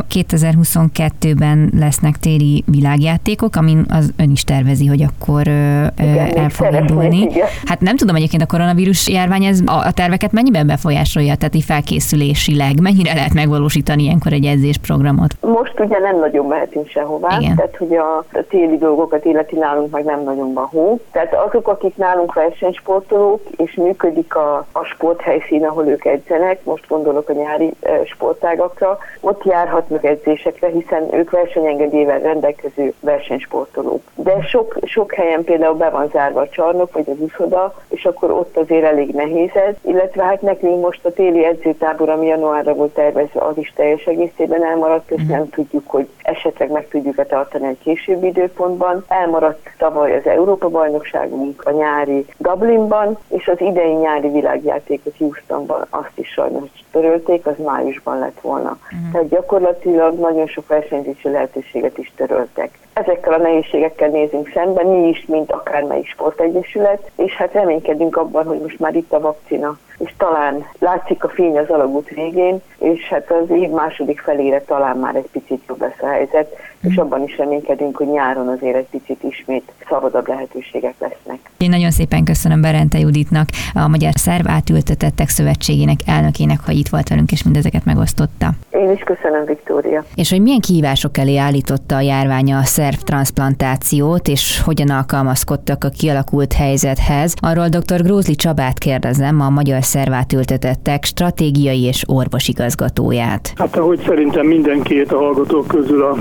2022-ben 0.09 1.71
lesznek 1.79 2.17
téli 2.17 2.63
világjátékok, 2.65 3.55
amin 3.55 3.85
az 3.89 4.13
ön 4.17 4.31
is 4.31 4.43
tervezi, 4.43 4.85
hogy 4.85 5.01
akkor 5.01 5.41
igen, 5.41 6.37
el 6.37 6.49
fog 6.49 6.73
indulni. 6.73 7.27
Hát 7.65 7.79
nem 7.79 7.95
tudom 7.95 8.15
egyébként 8.15 8.41
a 8.41 8.45
koronavírus 8.45 9.09
járvány 9.09 9.43
ez 9.43 9.59
a 9.65 9.93
terveket 9.93 10.31
mennyiben 10.31 10.67
befolyásolja, 10.67 11.35
tehát 11.35 11.55
így 11.55 11.63
felkészülésileg, 11.63 12.81
mennyire 12.81 13.13
lehet 13.13 13.33
megvalósítani 13.33 14.03
ilyenkor 14.03 14.33
egy 14.33 14.45
edzésprogramot? 14.45 15.37
Most 15.41 15.79
ugye 15.79 15.99
nem 15.99 16.19
nagyon 16.19 16.45
mehetünk 16.45 16.87
sehová, 16.87 17.37
igen. 17.39 17.55
tehát 17.55 17.75
hogy 17.77 17.95
a, 17.95 18.25
téli 18.49 18.77
dolgokat 18.77 19.25
illeti 19.25 19.55
nálunk 19.55 19.91
meg 19.91 20.03
nem 20.03 20.23
nagyon 20.23 20.53
van 20.53 20.65
hó. 20.65 20.99
Tehát 21.11 21.33
azok, 21.33 21.67
akik 21.67 21.95
nálunk 21.95 22.33
versenysportolók, 22.33 23.41
és 23.57 23.73
működik 23.73 24.35
a, 24.35 24.65
a 24.71 24.83
sporthelyszín, 24.83 25.65
ahol 25.65 25.85
ők 25.87 26.05
edzenek, 26.05 26.63
most 26.63 26.87
gondolok 26.87 27.29
a 27.29 27.33
nyári 27.33 27.73
sportágakra, 28.13 28.97
ott 29.19 29.43
járhatnak 29.43 30.03
edzésekre, 30.03 30.67
hiszen 30.67 31.13
ők 31.13 31.29
versenyengedélyvel 31.29 32.19
rendelkező 32.19 32.93
versenysportolók. 32.99 34.01
De 34.15 34.41
sok, 34.41 34.77
sok 34.85 35.13
helyen 35.13 35.43
például 35.43 35.75
be 35.75 35.89
van 35.89 36.09
zárva 36.11 36.41
a 36.41 36.49
csarnok 36.49 36.93
vagy 36.93 37.09
az 37.09 37.19
uszoda, 37.19 37.73
és 37.89 38.05
akkor 38.05 38.31
ott 38.31 38.57
azért 38.57 38.83
elég 38.83 39.09
nehéz 39.09 39.49
ez, 39.53 39.75
illetve 39.81 40.23
hát 40.23 40.41
nekünk 40.41 40.81
most 40.81 41.05
a 41.05 41.13
téli 41.13 41.45
edzőtábor, 41.45 42.09
ami 42.09 42.25
januárra 42.25 42.73
volt 42.73 42.93
tervezve, 42.93 43.41
az 43.41 43.57
is 43.57 43.73
teljes 43.75 44.05
egészében 44.05 44.65
elmaradt, 44.65 45.11
és 45.11 45.21
nem 45.27 45.49
tudjuk, 45.49 45.89
hogy 45.89 46.07
esetleg 46.21 46.71
meg 46.71 46.87
tudjuk-e 46.87 47.25
tartani 47.25 47.67
egy 47.67 47.79
későbbi 47.83 48.27
időpontban. 48.27 49.05
Elmaradt 49.07 49.69
tavaly 49.77 50.15
az 50.15 50.25
Európa-bajnokságunk 50.25 51.61
a 51.65 51.71
nyári 51.71 52.25
Dublinban, 52.37 53.17
és 53.27 53.47
az 53.47 53.61
idei 53.61 53.93
nyári 53.93 54.29
világjátékot 54.29 55.17
Houstonban 55.17 55.85
azt 55.89 56.11
is 56.15 56.27
sajnos 56.27 56.69
törölték, 56.91 57.45
az 57.45 57.57
májusban 58.03 58.19
lett 58.19 58.41
volna. 58.41 58.77
Uh-huh. 58.83 59.11
Tehát 59.11 59.29
gyakorlatilag 59.29 60.19
nagyon 60.19 60.47
sok 60.47 60.67
versenyzési 60.67 61.29
lehetőséget 61.29 61.97
is 61.97 62.11
töröltek. 62.15 62.77
Ezekkel 62.93 63.33
a 63.33 63.37
nehézségekkel 63.37 64.09
nézünk 64.09 64.51
szemben, 64.53 64.85
mi 64.85 65.07
is, 65.07 65.25
mint 65.25 65.51
akármelyik 65.51 66.07
sportegyesület, 66.07 67.11
és 67.15 67.33
hát 67.33 67.53
reménykedünk 67.53 68.17
abban, 68.17 68.45
hogy 68.45 68.59
most 68.59 68.79
már 68.79 68.95
itt 68.95 69.13
a 69.13 69.19
vakcina, 69.19 69.77
és 69.97 70.13
talán 70.17 70.65
látszik 70.79 71.23
a 71.23 71.29
fény 71.29 71.57
az 71.57 71.69
alagút 71.69 72.09
végén, 72.09 72.61
és 72.77 73.07
hát 73.07 73.31
az 73.31 73.49
év 73.49 73.69
második 73.69 74.19
felére 74.19 74.61
talán 74.61 74.97
már 74.97 75.15
egy 75.15 75.29
picit 75.31 75.63
jobb 75.67 75.81
lesz 75.81 76.01
a 76.01 76.07
helyzet, 76.07 76.55
és 76.83 76.95
abban 76.95 77.23
is 77.23 77.37
reménykedünk, 77.37 77.97
hogy 77.97 78.07
nyáron 78.07 78.47
azért 78.47 78.75
egy 78.75 78.87
picit 78.91 79.23
ismét 79.23 79.71
szabadabb 79.87 80.27
lehetőségek 80.27 80.93
lesznek. 80.99 81.39
Én 81.57 81.69
nagyon 81.69 81.91
szépen 81.91 82.23
köszönöm 82.23 82.61
Berente 82.61 82.99
Juditnak, 82.99 83.49
a 83.73 83.87
Magyar 83.87 84.13
Szerv 84.15 84.47
Átültetettek 84.47 85.29
Szövetségének 85.29 85.99
elnökének, 86.05 86.59
hogy 86.65 86.77
itt 86.77 86.87
volt 86.87 87.09
velünk 87.09 87.31
és 87.31 87.43
mindezeket 87.43 87.85
megosztotta. 87.85 88.51
Én 88.71 88.91
is 88.91 89.01
köszönöm, 89.01 89.45
Viktória. 89.45 90.05
És 90.15 90.29
hogy 90.29 90.41
milyen 90.41 90.59
kihívások 90.59 91.17
elé 91.17 91.37
állította 91.37 91.95
a 91.95 91.99
járvány 91.99 92.53
a 92.53 92.63
szervtransplantációt, 92.63 94.27
és 94.27 94.61
hogyan 94.61 94.89
alkalmazkodtak 94.89 95.83
a 95.83 95.89
kialakult 95.89 96.53
helyzethez, 96.53 97.33
arról 97.39 97.67
dr. 97.67 98.03
Grózli 98.03 98.35
Csabát 98.35 98.77
kérdezem, 98.77 99.41
a 99.41 99.49
Magyar 99.49 99.83
Szervátültetettek 99.83 101.03
stratégiai 101.03 101.83
és 101.83 102.03
orvosigazgatóját. 102.07 103.53
Hát 103.55 103.77
ahogy 103.77 104.01
szerintem 104.05 104.45
mindenki 104.45 104.99
a 104.99 105.15
hallgatók 105.15 105.67
közül 105.67 106.03
a 106.03 106.15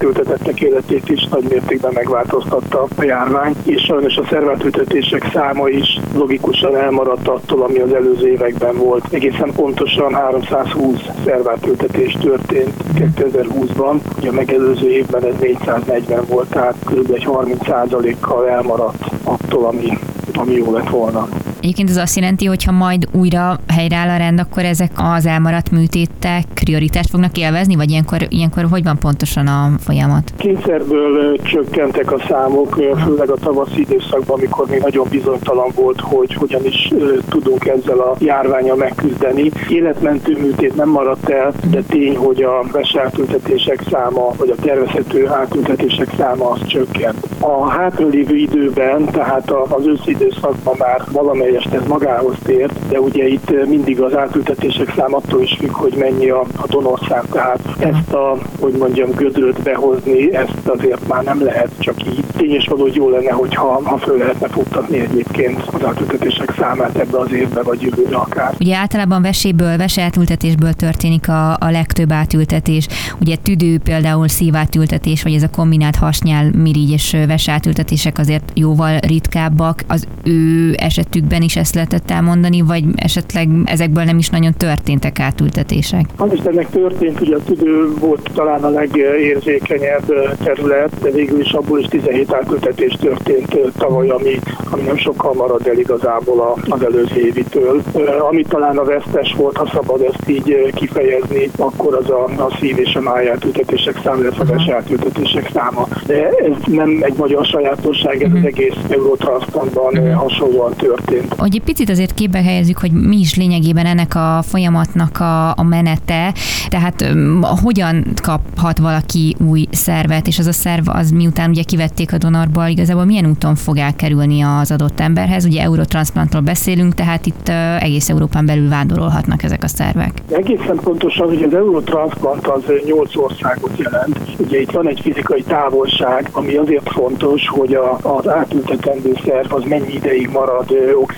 szervátültetettek 0.00 0.60
életét 0.60 1.08
is 1.08 1.28
nagy 1.28 1.44
mértékben 1.48 1.92
megváltoztatta 1.94 2.86
a 2.96 3.02
járvány, 3.02 3.54
és 3.64 3.82
sajnos 3.82 4.16
a 4.16 4.26
szervátültetések 4.30 5.30
száma 5.32 5.68
is 5.68 6.00
logikusan 6.14 6.76
elmaradt 6.76 7.28
attól, 7.28 7.62
ami 7.62 7.78
az 7.78 7.92
előző 7.92 8.28
években 8.28 8.76
volt. 8.76 9.04
Egészen 9.10 9.52
pontosan 9.52 10.14
320 10.14 11.00
szervátültetés 11.24 12.16
történt 12.20 12.74
2020-ban, 12.94 14.00
ugye 14.18 14.28
a 14.28 14.32
megelőző 14.32 14.90
évben 14.90 15.24
ez 15.24 15.34
440 15.40 16.24
volt, 16.28 16.48
tehát 16.48 16.74
kb. 16.84 17.10
egy 17.12 17.26
30%-kal 17.28 18.48
elmaradt 18.48 19.04
attól, 19.24 19.64
ami, 19.64 19.98
ami 20.34 20.52
jó 20.52 20.72
lett 20.72 20.88
volna. 20.88 21.28
Egyébként 21.62 21.90
ez 21.90 21.96
azt 21.96 22.16
jelenti, 22.16 22.44
hogy 22.44 22.64
ha 22.64 22.72
majd 22.72 23.08
újra 23.12 23.60
helyreáll 23.68 24.08
a 24.08 24.16
rend, 24.16 24.40
akkor 24.40 24.64
ezek 24.64 24.90
az 24.96 25.26
elmaradt 25.26 25.70
műtétek 25.70 26.44
prioritást 26.54 27.10
fognak 27.10 27.38
élvezni, 27.38 27.74
vagy 27.74 27.90
ilyenkor, 27.90 28.26
ilyenkor 28.28 28.66
hogy 28.70 28.82
van 28.84 28.98
pontosan 28.98 29.46
a 29.46 29.70
folyamat? 29.78 30.32
Kényszerből 30.36 31.36
csökkentek 31.42 32.12
a 32.12 32.22
számok, 32.28 32.74
főleg 33.04 33.30
a 33.30 33.34
tavaszi 33.34 33.80
időszakban, 33.80 34.38
amikor 34.38 34.66
még 34.68 34.80
nagyon 34.80 35.06
bizonytalan 35.10 35.70
volt, 35.74 36.00
hogy 36.00 36.34
hogyan 36.34 36.64
is 36.64 36.92
tudunk 37.28 37.66
ezzel 37.66 37.98
a 37.98 38.16
járványal 38.18 38.76
megküzdeni. 38.76 39.50
Életmentő 39.68 40.38
műtét 40.40 40.76
nem 40.76 40.88
maradt 40.88 41.28
el, 41.28 41.52
de 41.70 41.82
tény, 41.82 42.16
hogy 42.16 42.42
a 42.42 42.64
vesátültetések 42.72 43.82
száma, 43.90 44.30
vagy 44.36 44.50
a 44.50 44.62
tervezhető 44.62 45.28
átültetések 45.28 46.08
száma 46.16 46.50
az 46.50 46.66
csökkent. 46.66 47.26
A 47.40 47.68
hátralévő 47.68 48.36
időben, 48.36 49.04
tehát 49.04 49.50
az 49.50 49.86
őszi 49.86 50.10
időszakban 50.10 50.74
már 50.78 51.02
valamely 51.12 51.49
valamelyest 51.50 51.82
ez 51.82 51.88
magához 51.88 52.36
tér, 52.44 52.70
de 52.88 53.00
ugye 53.00 53.26
itt 53.28 53.66
mindig 53.66 54.00
az 54.00 54.16
átültetések 54.16 54.92
szám 54.96 55.14
attól 55.14 55.42
is 55.42 55.56
függ, 55.58 55.70
hogy 55.70 55.94
mennyi 55.98 56.28
a, 56.28 56.40
a 56.40 56.66
donorszám, 56.66 57.24
tehát 57.32 57.60
ezt 57.78 58.12
a, 58.12 58.36
hogy 58.60 58.72
mondjam, 58.72 59.10
gödröt 59.10 59.62
behozni, 59.62 60.34
ezt 60.34 60.66
azért 60.66 61.08
már 61.08 61.24
nem 61.24 61.44
lehet 61.44 61.70
csak 61.78 62.06
így. 62.06 62.24
Tényes 62.36 62.66
való, 62.66 62.88
jó 62.92 63.08
lenne, 63.08 63.30
hogyha 63.30 63.80
ha 63.84 63.98
föl 63.98 64.18
lehetne 64.18 64.48
futtatni 64.48 64.98
egyébként 64.98 65.62
az 65.72 65.84
átültetések 65.84 66.54
számát 66.58 66.98
ebbe 66.98 67.18
az 67.18 67.32
évbe, 67.32 67.62
vagy 67.62 67.82
jövőre 67.82 68.16
akár. 68.16 68.54
Ugye 68.60 68.76
általában 68.76 69.22
veséből, 69.22 69.76
veseátültetésből 69.76 70.72
történik 70.72 71.28
a, 71.28 71.52
a 71.52 71.70
legtöbb 71.70 72.12
átültetés. 72.12 72.86
Ugye 73.20 73.36
tüdő 73.36 73.78
például 73.78 74.28
szívátültetés, 74.28 75.22
vagy 75.22 75.34
ez 75.34 75.42
a 75.42 75.50
kombinált 75.50 75.96
hasnyál, 75.96 76.50
mirigy 76.56 76.90
és 76.90 77.16
vesátültetések 77.26 78.18
azért 78.18 78.52
jóval 78.54 78.98
ritkábbak. 78.98 79.84
Az 79.86 80.06
ő 80.24 80.74
esetükben 80.76 81.39
esetben 81.40 81.42
is 81.42 81.56
ezt 81.56 81.74
lehetett 81.74 82.10
elmondani, 82.10 82.60
vagy 82.60 82.84
esetleg 82.94 83.48
ezekből 83.64 84.04
nem 84.04 84.18
is 84.18 84.28
nagyon 84.28 84.52
történtek 84.56 85.20
átültetések? 85.20 86.04
Az 86.16 86.32
is 86.32 86.40
ennek 86.40 86.70
történt, 86.70 87.20
ugye 87.20 87.36
a 87.36 87.42
tüdő 87.44 87.94
volt 87.98 88.30
talán 88.34 88.64
a 88.64 88.68
legérzékenyebb 88.68 90.36
terület, 90.44 91.00
de 91.02 91.10
végül 91.10 91.40
is 91.40 91.52
abból 91.52 91.78
is 91.78 91.86
17 91.86 92.32
átültetés 92.32 92.96
történt 93.00 93.58
tavaly, 93.78 94.08
ami, 94.08 94.38
ami 94.70 94.82
nem 94.82 94.96
sokkal 94.96 95.34
marad 95.34 95.66
el 95.66 95.78
igazából 95.78 96.58
az 96.68 96.82
előző 96.82 97.20
évitől. 97.20 97.82
Ami 98.28 98.42
talán 98.42 98.78
a 98.78 98.84
vesztes 98.84 99.34
volt, 99.36 99.56
ha 99.56 99.70
szabad 99.74 100.00
ezt 100.00 100.28
így 100.28 100.72
kifejezni, 100.74 101.50
akkor 101.56 101.94
az 101.94 102.10
a, 102.10 102.24
a 102.24 102.56
szív 102.60 102.78
és 102.78 102.94
a 102.94 103.00
májátültetések 103.00 104.00
száma, 104.04 104.20
illetve 104.20 104.54
a 104.56 104.74
átültetések 104.74 105.50
száma. 105.52 105.88
De 106.06 106.28
ez 106.28 106.56
nem 106.66 106.98
egy 107.00 107.16
magyar 107.16 107.44
sajátosság, 107.44 108.22
ez 108.22 108.32
az 108.32 108.44
egész 108.44 108.76
Eurotranszpontban 108.88 110.14
hasonlóan 110.14 110.74
történt. 110.76 111.29
Hogy 111.36 111.54
egy 111.54 111.62
picit 111.62 111.90
azért 111.90 112.14
képbe 112.14 112.42
helyezzük, 112.42 112.78
hogy 112.78 112.92
mi 112.92 113.18
is 113.18 113.34
lényegében 113.34 113.86
ennek 113.86 114.14
a 114.14 114.42
folyamatnak 114.42 115.20
a, 115.20 115.48
a 115.50 115.62
menete, 115.62 116.34
tehát 116.68 117.14
hogyan 117.62 118.04
kaphat 118.22 118.78
valaki 118.78 119.36
új 119.48 119.66
szervet, 119.70 120.26
és 120.26 120.38
az 120.38 120.46
a 120.46 120.52
szerv 120.52 120.88
az 120.88 121.10
miután 121.10 121.50
ugye 121.50 121.62
kivették 121.62 122.12
a 122.12 122.18
donorból, 122.18 122.66
igazából 122.66 123.04
milyen 123.04 123.26
úton 123.26 123.54
fog 123.54 123.76
elkerülni 123.76 124.40
az 124.40 124.70
adott 124.70 125.00
emberhez. 125.00 125.44
Ugye 125.44 125.62
eurotranszplantról 125.62 126.42
beszélünk, 126.42 126.94
tehát 126.94 127.26
itt 127.26 127.48
egész 127.80 128.08
Európán 128.08 128.46
belül 128.46 128.68
vándorolhatnak 128.68 129.42
ezek 129.42 129.62
a 129.62 129.68
szervek. 129.68 130.12
Egészen 130.30 130.76
pontosan, 130.82 131.28
hogy 131.28 131.42
az 131.42 131.54
eurotransplant 131.54 132.46
az 132.46 132.62
8 132.84 133.16
országot 133.16 133.78
jelent. 133.78 134.20
Ugye 134.36 134.60
itt 134.60 134.70
van 134.70 134.88
egy 134.88 135.00
fizikai 135.00 135.42
távolság, 135.42 136.28
ami 136.32 136.56
azért 136.56 136.90
fontos, 136.92 137.48
hogy 137.48 137.74
a, 137.74 137.98
az 138.02 138.28
átültetendő 138.28 139.16
szerv 139.24 139.54
az 139.54 139.62
mennyi 139.64 139.92
ideig 139.92 140.28
marad 140.32 140.70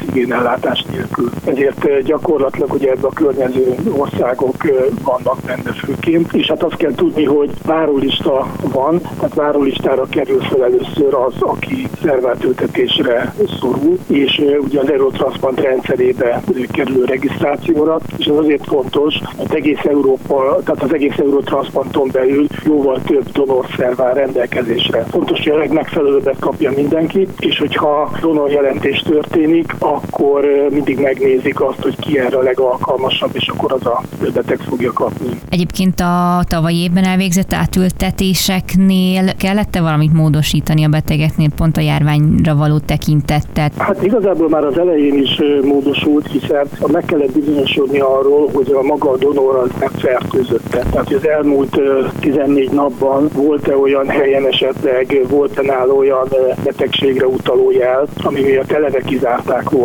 oxigénellátás 0.02 0.84
nélkül. 0.90 1.30
Ezért 1.44 2.02
gyakorlatilag 2.02 2.72
ugye 2.72 2.90
ebben 2.90 3.04
a 3.04 3.14
környező 3.14 3.76
országok 3.96 4.56
vannak 5.04 5.38
benne 5.46 5.72
főként, 5.72 6.32
és 6.32 6.46
hát 6.46 6.62
azt 6.62 6.76
kell 6.76 6.94
tudni, 6.94 7.24
hogy 7.24 7.50
várólista 7.66 8.46
van, 8.72 9.00
tehát 9.00 9.34
várólistára 9.34 10.06
kerül 10.10 10.40
fel 10.40 10.64
először 10.64 11.14
az, 11.14 11.34
aki 11.38 11.88
szervátültetésre 12.02 13.34
szorul, 13.60 13.98
és 14.06 14.42
ugye 14.58 14.80
az 14.80 14.90
Eurotransplant 14.90 15.60
rendszerébe 15.60 16.42
kerül 16.72 17.06
regisztrációra, 17.06 17.98
és 18.16 18.26
ez 18.26 18.36
azért 18.36 18.66
fontos, 18.66 19.14
mert 19.36 19.54
egész 19.54 19.84
Európa, 19.84 20.58
tehát 20.64 20.82
az 20.82 20.94
egész 20.94 21.18
Eurotransplanton 21.18 22.08
belül 22.12 22.46
jóval 22.64 23.00
több 23.06 23.30
donorszerv 23.32 24.00
rendelkezésre. 24.14 25.06
Fontos, 25.10 25.38
hogy 25.42 25.52
a 25.52 25.58
legmegfelelőbbet 25.58 26.38
kapja 26.38 26.70
mindenki, 26.76 27.28
és 27.38 27.58
hogyha 27.58 28.12
donor 28.20 28.50
jelentés 28.50 29.02
történik, 29.08 29.74
akkor 29.92 30.44
mindig 30.70 30.98
megnézik 30.98 31.60
azt, 31.60 31.82
hogy 31.82 31.96
ki 31.96 32.18
erre 32.18 32.36
a 32.36 32.42
legalkalmasabb, 32.42 33.30
és 33.32 33.48
akkor 33.48 33.72
az 33.72 33.86
a 33.86 34.02
beteg 34.34 34.58
fogja 34.58 34.92
kapni. 34.92 35.28
Egyébként 35.48 36.00
a 36.00 36.42
tavalyi 36.48 36.76
évben 36.76 37.04
elvégzett 37.04 37.52
átültetéseknél 37.52 39.34
kellett-e 39.36 39.80
valamit 39.80 40.12
módosítani 40.12 40.84
a 40.84 40.88
betegeknél 40.88 41.50
pont 41.56 41.76
a 41.76 41.80
járványra 41.80 42.54
való 42.54 42.78
tekintettet? 42.78 43.72
Hát 43.76 44.02
igazából 44.02 44.48
már 44.48 44.64
az 44.64 44.78
elején 44.78 45.18
is 45.18 45.40
módosult, 45.62 46.26
hiszen 46.26 46.66
meg 46.86 47.04
kellett 47.04 47.32
bizonyosodni 47.32 47.98
arról, 47.98 48.50
hogy 48.52 48.72
a 48.72 48.82
maga 48.82 49.10
a 49.10 49.16
donor 49.16 49.56
az 49.56 49.70
nem 49.80 49.90
fertőzött. 49.90 50.68
Tehát 50.70 51.12
az 51.12 51.28
elmúlt 51.28 51.80
14 52.20 52.70
napban 52.70 53.28
volt-e 53.34 53.76
olyan 53.76 54.08
helyen 54.08 54.46
esetleg, 54.46 55.26
volt-e 55.28 55.62
nála 55.62 55.92
olyan 55.92 56.28
betegségre 56.64 57.26
utaló 57.26 57.70
jel, 57.70 58.06
ami 58.22 58.40
miatt 58.40 58.72
eleve 58.72 59.00
kizárták 59.00 59.70
volna 59.70 59.81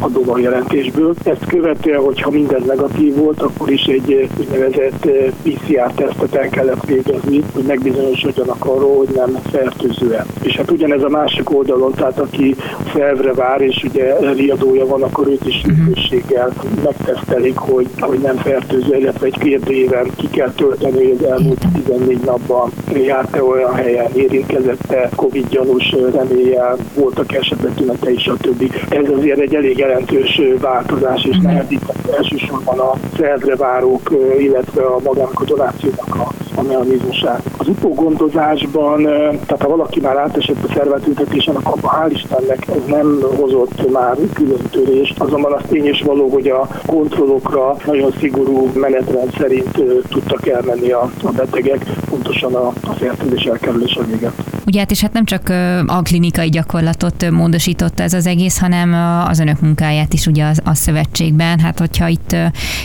a 0.00 0.08
donor 0.08 0.40
jelentésből. 0.40 1.14
Ezt 1.24 1.46
követően, 1.46 2.00
hogyha 2.00 2.30
minden 2.30 2.62
negatív 2.66 3.16
volt, 3.16 3.42
akkor 3.42 3.70
is 3.70 3.84
egy 3.84 4.28
úgynevezett 4.38 5.04
eh, 5.04 5.32
PCR-tesztet 5.42 6.34
el 6.34 6.48
kellett 6.48 6.84
végezni, 6.86 7.42
hogy 7.54 7.62
megbizonyosodjanak 7.62 8.64
arról, 8.64 8.96
hogy 8.96 9.08
nem 9.14 9.38
fertőzően. 9.50 10.26
És 10.42 10.56
hát 10.56 10.70
ugyanez 10.70 11.02
a 11.02 11.08
másik 11.08 11.56
oldalon, 11.56 11.92
tehát 11.92 12.18
aki 12.18 12.56
szervre 12.94 13.32
vár, 13.32 13.60
és 13.60 13.84
ugye 13.84 14.32
riadója 14.34 14.86
van, 14.86 15.02
akkor 15.02 15.26
őt 15.28 15.46
is 15.46 15.60
sürgősséggel 15.60 16.52
megtesztelik, 16.84 17.56
hogy, 17.56 17.86
hogy 18.00 18.18
nem 18.18 18.36
fertőző, 18.36 18.96
illetve 18.96 19.26
egy 19.26 19.38
kérdőjében 19.38 20.10
ki 20.16 20.28
kell 20.30 20.52
tölteni, 20.52 21.08
hogy 21.08 21.18
az 21.20 21.30
elmúlt 21.30 21.64
14 21.74 22.18
napban 22.24 22.70
járt-e 22.94 23.42
olyan 23.42 23.74
helyen, 23.74 24.10
érintkezette 24.14 25.08
Covid 25.16 25.48
gyanús 25.48 25.94
reméllyel, 26.14 26.76
voltak 26.94 27.34
esetleg 27.34 27.74
tünetei, 27.74 28.18
stb. 28.18 28.74
Ez 28.88 29.08
azért 29.12 29.38
egy 29.38 29.54
elég 29.54 29.78
jelentős 29.78 30.40
változás, 30.60 31.24
és 31.24 31.38
nehezített 31.42 32.06
elsősorban 32.16 32.78
a 32.78 32.92
szervre 33.16 33.56
várók, 33.56 34.10
illetve 34.38 34.82
a 34.82 35.00
magánkodonációnak 35.04 36.14
a, 36.14 36.28
a 36.54 36.62
mechanizmusát. 36.62 37.42
Az 37.58 37.68
utógondozásban, 37.68 39.02
tehát 39.46 39.62
ha 39.62 39.68
valaki 39.68 40.00
már 40.00 40.16
átesett 40.16 40.64
a 40.68 40.72
szervetültetésen, 40.74 41.54
akkor 41.54 41.78
hál' 41.82 42.10
Istennek 42.12 42.68
ez 42.68 42.84
nem 42.86 43.20
hozott 43.36 43.90
már 43.92 44.16
külön 44.34 44.62
törést, 44.70 45.20
azonban 45.20 45.52
az 45.52 45.62
tény 45.68 45.86
is 45.86 46.02
való, 46.02 46.28
hogy 46.28 46.48
a 46.48 46.68
kontrollokra 46.86 47.76
nagyon 47.86 48.12
szigorú 48.20 48.70
menetrend 48.74 49.32
szerint 49.38 49.82
tudtak 50.08 50.48
elmenni 50.48 50.90
a, 50.90 51.10
a 51.22 51.30
betegek, 51.30 51.84
pontosan 52.10 52.54
a, 52.54 52.66
a 52.66 52.92
fertőzés 52.92 53.44
elkerülése 53.44 54.00
véget. 54.02 54.32
Ugye 54.66 54.78
hát 54.78 54.90
és 54.90 55.00
hát 55.00 55.12
nem 55.12 55.24
csak 55.24 55.48
a 55.86 56.02
klinikai 56.02 56.48
gyakorlatot 56.48 57.30
módosította 57.30 58.02
ez 58.02 58.12
az 58.12 58.26
egész, 58.26 58.58
hanem 58.58 58.92
az 59.28 59.38
önök 59.38 59.60
munkáját 59.60 60.12
is 60.12 60.26
ugye 60.26 60.52
a, 60.64 60.74
szövetségben. 60.74 61.58
Hát 61.58 61.78
hogyha 61.78 62.08
itt 62.08 62.36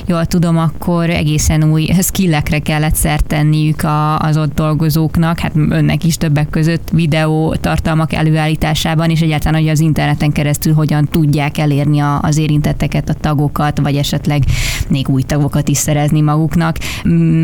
jól 0.06 0.26
tudom, 0.26 0.58
akkor 0.58 1.10
egészen 1.10 1.72
új 1.72 1.90
skillekre 2.10 2.60
kellett 2.60 2.96
szert 2.96 3.26
tenniük 3.26 3.86
az 4.18 4.38
ott 4.38 4.54
dolgozóknak, 4.54 5.40
hát 5.40 5.52
önnek 5.56 6.04
is 6.04 6.18
többek 6.18 6.50
között 6.50 6.90
videó 6.92 7.56
tartalmak 7.56 8.14
előállításában, 8.14 9.10
és 9.10 9.22
egyáltalán, 9.22 9.62
hogy 9.62 9.70
az 9.70 9.80
interneten 9.80 10.32
keresztül 10.32 10.74
hogyan 10.74 11.08
tudják 11.12 11.58
elérni 11.58 12.00
a, 12.00 12.20
az 12.22 12.38
érintetteket, 12.38 13.10
a 13.10 13.14
tagokat, 13.14 13.80
vagy 13.80 13.96
esetleg 13.96 14.44
még 14.90 15.10
új 15.10 15.22
tagokat 15.22 15.68
is 15.68 15.78
szerezni 15.78 16.22
maguknak. 16.22 16.78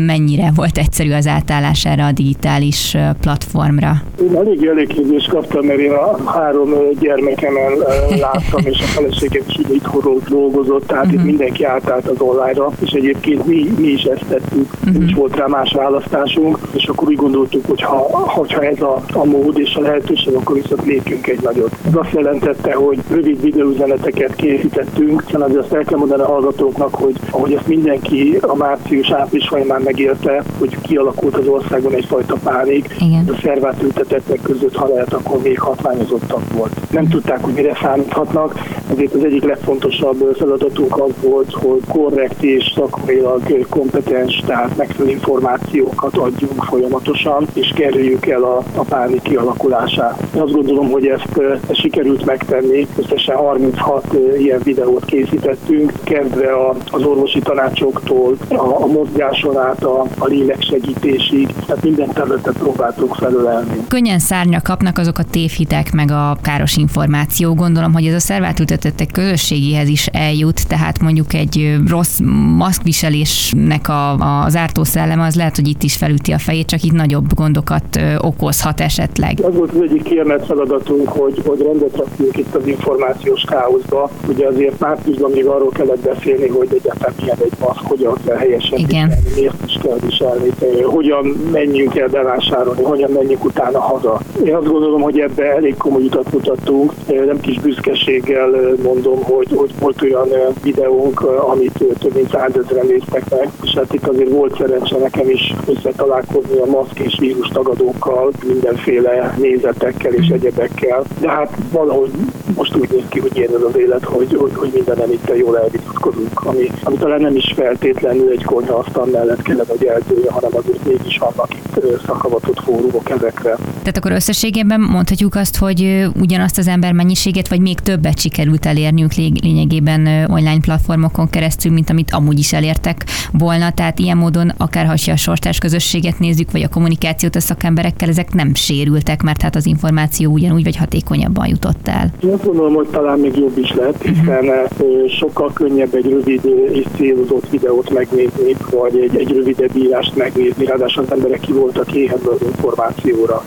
Mennyire 0.06 0.50
volt 0.54 0.78
egyszerű 0.78 1.12
az 1.12 1.26
átállás 1.26 1.84
erre 1.84 2.04
a 2.04 2.12
digitális 2.12 2.96
platformra? 3.20 4.02
Én 4.28 4.36
elég 4.36 4.66
elégképzést 4.66 5.28
kaptam, 5.28 5.66
mert 5.66 5.78
én 5.78 5.92
a 5.92 6.30
három 6.30 6.74
gyermekemen 7.00 7.72
láttam, 8.20 8.60
és 8.64 8.80
a 8.80 8.84
feleségem 8.84 9.42
is 9.48 9.58
itthonról 9.68 10.20
dolgozott, 10.28 10.86
tehát 10.86 11.04
uh-huh. 11.04 11.12
itt 11.12 11.18
mhm. 11.18 11.28
mindenki 11.28 11.64
átállt 11.64 12.08
az 12.08 12.20
online-ra, 12.20 12.70
és 12.84 12.90
egyébként 12.90 13.46
mi, 13.46 13.72
mi 13.78 13.86
is 13.86 14.02
ezt 14.02 14.24
tettük, 14.28 14.72
uh-huh. 14.72 14.98
nincs 14.98 15.14
volt 15.14 15.36
rá 15.36 15.46
más 15.46 15.72
választásunk, 15.72 16.58
és 16.72 16.86
akkor 16.86 17.08
úgy 17.08 17.16
gondoltuk, 17.16 17.66
hogy 17.66 17.82
ha, 17.82 17.96
hogyha 18.10 18.62
ez 18.62 18.80
a, 18.80 19.02
a 19.12 19.24
mód 19.24 19.58
és 19.58 19.74
a 19.74 19.80
lehetőség, 19.80 20.34
akkor 20.34 20.54
viszont 20.54 20.84
lépjünk 20.84 21.26
egy 21.26 21.40
nagyot. 21.42 21.72
Ez 21.86 21.94
azt 21.94 22.12
jelentette, 22.12 22.74
hogy 22.74 22.98
rövid 23.10 23.42
videóüzeneteket 23.42 24.34
készítettünk, 24.34 25.22
hiszen 25.24 25.42
azért 25.42 25.60
azt 25.60 25.72
el 25.72 25.84
kell 25.84 25.98
mondani 25.98 26.22
a 26.22 26.26
hallgatóknak, 26.26 26.94
hogy 26.94 27.14
ahogy 27.30 27.52
ezt 27.52 27.66
mindenki 27.66 28.38
a 28.40 28.54
március-április 28.54 29.48
folyamán 29.48 29.82
megélte, 29.82 30.42
hogy 30.58 30.80
kialakult 30.80 31.36
az 31.36 31.46
országon 31.46 31.94
egyfajta 31.94 32.36
pánik, 32.42 32.94
Igen. 33.00 33.28
a 33.32 33.38
szervát 33.42 33.82
ültetettek 34.14 34.42
között, 34.42 34.76
ha 34.76 34.88
lehet, 34.88 35.12
akkor 35.12 35.42
még 35.42 35.58
hatványozottak 35.58 36.52
volt. 36.52 36.90
Nem 36.90 37.08
tudták, 37.08 37.44
hogy 37.44 37.54
mire 37.54 37.78
számíthatnak, 37.82 38.54
ezért 38.90 39.14
az 39.14 39.24
egyik 39.24 39.44
legfontosabb 39.44 40.36
feladatunk 40.36 41.00
az 41.00 41.10
volt, 41.22 41.52
hogy 41.52 41.80
korrekt 41.88 42.42
és 42.42 42.72
szakmailag 42.74 43.66
kompetens, 43.68 44.42
tehát 44.46 44.76
megfelelő 44.76 45.10
információkat 45.10 46.16
adjunk 46.16 46.64
folyamatosan, 46.64 47.46
és 47.54 47.72
kerüljük 47.74 48.26
el 48.26 48.42
a, 48.42 48.56
a 48.56 48.82
pánik 48.88 49.22
kialakulását. 49.22 50.22
Én 50.34 50.40
azt 50.40 50.52
gondolom, 50.52 50.90
hogy 50.90 51.06
ezt, 51.06 51.40
ezt 51.68 51.80
sikerült 51.80 52.24
megtenni, 52.24 52.86
összesen 52.96 53.36
36 53.36 54.16
ilyen 54.38 54.60
videót 54.64 55.04
készítettünk, 55.04 55.92
kezdve 56.04 56.52
a, 56.52 56.74
az 56.90 57.02
orvosi 57.02 57.38
tanácsoktól, 57.38 58.36
a, 58.48 58.82
a 58.82 58.86
mozgáson 58.86 59.58
át 59.58 59.84
a, 59.84 60.04
a 60.18 60.26
lélek 60.26 60.62
segítésig, 60.62 61.48
tehát 61.66 61.82
minden 61.82 62.08
területet 62.12 62.58
próbáltunk 62.58 63.14
felölelni. 63.14 63.84
Könnyen 64.04 64.22
szárnya 64.22 64.60
kapnak 64.62 64.98
azok 64.98 65.18
a 65.18 65.22
tévhitek, 65.30 65.92
meg 65.92 66.10
a 66.10 66.36
káros 66.42 66.76
információ. 66.76 67.54
Gondolom, 67.54 67.92
hogy 67.92 68.06
ez 68.06 68.14
a 68.14 68.18
szervátültetettek 68.18 69.10
közösségéhez 69.12 69.88
is 69.88 70.06
eljut, 70.06 70.68
tehát 70.68 71.00
mondjuk 71.00 71.34
egy 71.34 71.76
rossz 71.88 72.18
maszkviselésnek 72.56 73.88
a, 73.88 74.12
a, 74.12 74.44
az 74.44 74.56
ártószelleme 74.56 75.24
az 75.24 75.34
lehet, 75.34 75.56
hogy 75.56 75.68
itt 75.68 75.82
is 75.82 75.96
felüti 75.96 76.32
a 76.32 76.38
fejét, 76.38 76.66
csak 76.66 76.82
itt 76.82 76.92
nagyobb 76.92 77.34
gondokat 77.34 78.00
okozhat 78.18 78.80
esetleg. 78.80 79.38
Az 79.42 79.54
volt 79.54 79.70
az 79.70 79.80
egyik 79.80 80.02
kiemelt 80.02 80.46
feladatunk, 80.46 81.08
hogy, 81.08 81.42
hogy 81.46 81.62
rendet 81.62 81.96
rakjunk 81.96 82.36
itt 82.36 82.54
az 82.54 82.66
információs 82.66 83.44
káoszba. 83.48 84.10
Ugye 84.28 84.46
azért 84.46 84.78
márciusban 84.78 85.30
még 85.30 85.46
arról 85.46 85.70
kellett 85.70 86.02
beszélni, 86.14 86.48
hogy 86.48 86.68
egyáltalán 86.70 87.14
milyen 87.20 87.38
egy 87.44 87.58
maszk, 87.60 87.82
hogyan 87.82 88.14
kell 88.26 88.36
helyesen 88.36 88.78
Igen. 88.78 89.08
viselni, 89.08 89.34
miért 89.34 89.66
is 89.66 89.78
kell 89.82 89.98
viselni, 90.00 90.50
hogyan 90.82 91.24
menjünk 91.52 91.96
el 91.96 92.08
bevásárolni, 92.08 92.82
hogyan 92.82 93.10
menjünk 93.10 93.44
utána 93.44 93.78
haza. 93.94 94.20
Én 94.44 94.54
azt 94.54 94.68
gondolom, 94.68 95.00
hogy 95.00 95.18
ebbe 95.18 95.54
elég 95.54 95.76
komoly 95.76 96.02
utat 96.02 96.32
mutattunk. 96.32 96.92
Nem 97.06 97.40
kis 97.40 97.60
büszkeséggel 97.60 98.50
mondom, 98.82 99.22
hogy, 99.22 99.48
hogy 99.54 99.70
volt 99.80 100.02
olyan 100.02 100.28
videónk, 100.62 101.20
amit 101.20 101.84
több 101.98 102.14
mint 102.14 102.30
százezren 102.30 102.86
néztek 102.86 103.30
meg, 103.30 103.48
és 103.62 103.74
hát 103.74 103.94
itt 103.94 104.06
azért 104.06 104.30
volt 104.30 104.56
szerencse 104.56 104.98
nekem 104.98 105.30
is 105.30 105.54
összetalálkozni 105.66 106.58
a 106.58 106.66
maszk 106.66 106.98
és 106.98 107.16
vírus 107.18 107.48
tagadókkal, 107.48 108.30
mindenféle 108.46 109.34
nézetekkel 109.38 110.12
és 110.12 110.28
egyebekkel. 110.28 111.02
De 111.20 111.30
hát 111.30 111.50
valahogy 111.72 112.10
most 112.56 112.76
úgy 112.76 112.90
néz 112.90 113.04
ki, 113.08 113.20
hogy 113.20 113.36
ilyen 113.36 113.54
ez 113.54 113.62
az 113.62 113.76
élet, 113.76 114.04
hogy, 114.04 114.36
hogy, 114.38 114.54
hogy 114.54 114.70
mindenen 114.74 115.12
itt 115.12 115.32
jól 115.36 115.58
elvitatkozunk, 115.58 116.40
ami, 116.44 116.70
ami 116.82 116.96
talán 116.96 117.20
nem 117.20 117.36
is 117.36 117.52
feltétlenül 117.56 118.30
egy 118.30 118.44
konyhaasztal 118.44 119.06
mellett 119.12 119.42
kellene, 119.42 119.68
hogy 119.68 119.84
eldője, 119.84 120.30
hanem 120.30 120.50
azért 120.54 120.84
mégis 120.84 121.18
vannak 121.18 121.54
itt 121.54 122.02
szakavatott 122.06 122.60
fórumok 122.60 123.10
ezekre. 123.10 123.56
Tehát 123.84 123.98
akkor 123.98 124.12
összességében 124.12 124.80
mondhatjuk 124.80 125.34
azt, 125.34 125.56
hogy 125.56 126.08
ugyanazt 126.20 126.58
az 126.58 126.68
ember 126.68 126.92
mennyiséget, 126.92 127.48
vagy 127.48 127.60
még 127.60 127.80
többet 127.80 128.18
sikerült 128.18 128.66
elérniük 128.66 129.12
lényegében 129.12 130.06
online 130.30 130.60
platformokon 130.60 131.30
keresztül, 131.30 131.72
mint 131.72 131.90
amit 131.90 132.10
amúgy 132.12 132.38
is 132.38 132.52
elértek 132.52 133.04
volna. 133.32 133.72
Tehát 133.72 133.98
ilyen 133.98 134.16
módon 134.16 134.52
akár 134.56 134.86
ha 134.86 134.94
a 135.12 135.16
sortás 135.16 135.58
közösséget 135.58 136.18
nézzük, 136.18 136.50
vagy 136.52 136.62
a 136.62 136.68
kommunikációt 136.68 137.36
a 137.36 137.40
szakemberekkel, 137.40 138.08
ezek 138.08 138.34
nem 138.34 138.54
sérültek, 138.54 139.22
mert 139.22 139.42
hát 139.42 139.56
az 139.56 139.66
információ 139.66 140.32
ugyanúgy 140.32 140.64
vagy 140.64 140.76
hatékonyabban 140.76 141.46
jutott 141.46 141.88
el. 141.88 142.12
Én 142.24 142.30
azt 142.30 142.44
gondolom, 142.44 142.74
hogy 142.74 142.86
talán 142.86 143.18
még 143.18 143.36
jobb 143.36 143.58
is 143.58 143.72
lett, 143.72 144.02
hiszen 144.02 144.44
uh-huh. 144.44 145.08
sokkal 145.08 145.52
könnyebb 145.52 145.94
egy 145.94 146.10
rövid 146.10 146.40
és 146.72 146.84
célozott 146.96 147.50
videót 147.50 147.90
megnézni, 147.90 148.56
vagy 148.70 148.98
egy, 148.98 149.16
egy 149.16 149.32
rövidebb 149.32 149.76
írást 149.76 150.16
megnézni, 150.16 150.64
ráadásul 150.64 151.02
az 151.02 151.12
emberek 151.12 151.40
ki 151.40 151.52
voltak 151.52 151.94
éhezve 151.94 152.30
az 152.30 152.42
információra. 152.46 153.44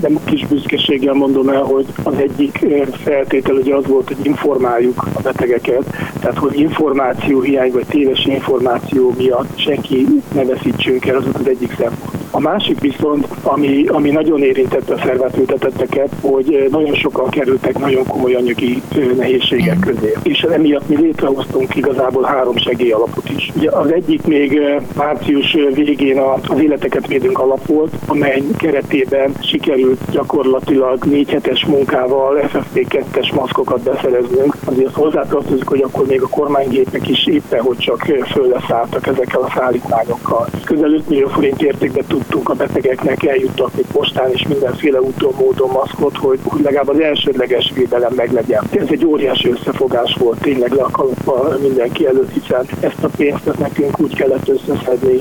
De 0.00 0.08
kis 0.24 0.46
büszkeséggel 0.46 1.14
mondom 1.14 1.48
el, 1.48 1.62
hogy 1.62 1.86
az 2.02 2.14
egyik 2.16 2.66
feltétel 3.04 3.54
ugye 3.54 3.74
az 3.74 3.86
volt, 3.86 4.08
hogy 4.08 4.26
informáljuk 4.26 5.06
a 5.14 5.20
betegeket, 5.22 5.84
tehát 6.20 6.38
hogy 6.38 6.60
információ 6.60 7.40
hiány 7.40 7.72
vagy 7.72 7.86
téves 7.86 8.24
információ 8.24 9.14
miatt 9.16 9.58
senki 9.58 10.06
ne 10.34 10.44
veszítsünk 10.44 11.06
el, 11.06 11.16
az 11.16 11.24
az 11.32 11.48
egyik 11.48 11.74
szempont. 11.78 12.20
A 12.32 12.40
másik 12.40 12.80
viszont, 12.80 13.26
ami, 13.42 13.86
ami 13.86 14.10
nagyon 14.10 14.42
érintette 14.42 14.94
a 14.94 15.00
szervetültetetteket, 15.04 16.08
hogy 16.20 16.66
nagyon 16.70 16.94
sokan 16.94 17.30
kerültek 17.30 17.78
nagyon 17.78 18.06
komoly 18.06 18.34
anyagi 18.34 18.82
nehézségek 19.16 19.78
közé. 19.78 20.12
És 20.22 20.40
emiatt 20.40 20.88
mi 20.88 20.96
létrehoztunk 20.96 21.76
igazából 21.76 22.22
három 22.22 22.56
segélyalapot 22.56 23.30
is. 23.36 23.50
Ugye 23.56 23.70
az 23.70 23.92
egyik 23.92 24.22
még 24.26 24.60
március 24.96 25.56
végén 25.74 26.18
az 26.18 26.60
életeket 26.60 27.06
védünk 27.06 27.38
alap 27.38 27.66
volt, 27.66 27.92
amely 28.06 28.42
keretében 28.58 29.32
sikerült 29.40 29.69
gyakorlatilag 30.10 31.04
négy 31.04 31.30
hetes 31.30 31.64
munkával 31.64 32.40
FFP2-es 32.42 33.34
maszkokat 33.34 33.80
beszereznünk. 33.82 34.56
Azért 34.64 34.94
hozzátartozik, 34.94 35.68
hogy 35.68 35.80
akkor 35.80 36.06
még 36.06 36.22
a 36.22 36.28
kormánygépek 36.28 37.08
is 37.08 37.26
éppen, 37.26 37.60
hogy 37.60 37.76
csak 37.76 38.00
föl 38.32 38.48
leszálltak 38.48 39.06
ezekkel 39.06 39.40
a 39.40 39.52
szállítmányokkal. 39.54 40.48
Közel 40.64 40.92
5 40.92 41.08
millió 41.08 41.28
forint 41.28 41.62
értékben 41.62 42.04
tudtunk 42.08 42.48
a 42.48 42.54
betegeknek 42.54 43.24
eljuttatni 43.24 43.82
postán 43.92 44.30
és 44.32 44.46
mindenféle 44.48 45.00
úton 45.00 45.34
módon 45.38 45.70
maszkot, 45.70 46.16
hogy, 46.16 46.38
hogy 46.44 46.62
legalább 46.62 46.88
az 46.88 47.00
elsődleges 47.00 47.72
védelem 47.74 48.12
meglegyen. 48.16 48.64
Ez 48.70 48.86
egy 48.88 49.04
óriási 49.04 49.50
összefogás 49.50 50.16
volt 50.18 50.40
tényleg 50.40 50.72
le 50.72 50.82
a 50.82 50.90
kalappal 50.90 51.58
mindenki 51.62 52.06
előtt, 52.06 52.32
hiszen 52.32 52.66
ezt 52.80 53.04
a 53.04 53.08
pénzt 53.16 53.58
nekünk 53.58 54.00
úgy 54.00 54.14
kellett 54.14 54.48
összeszedni 54.48 55.20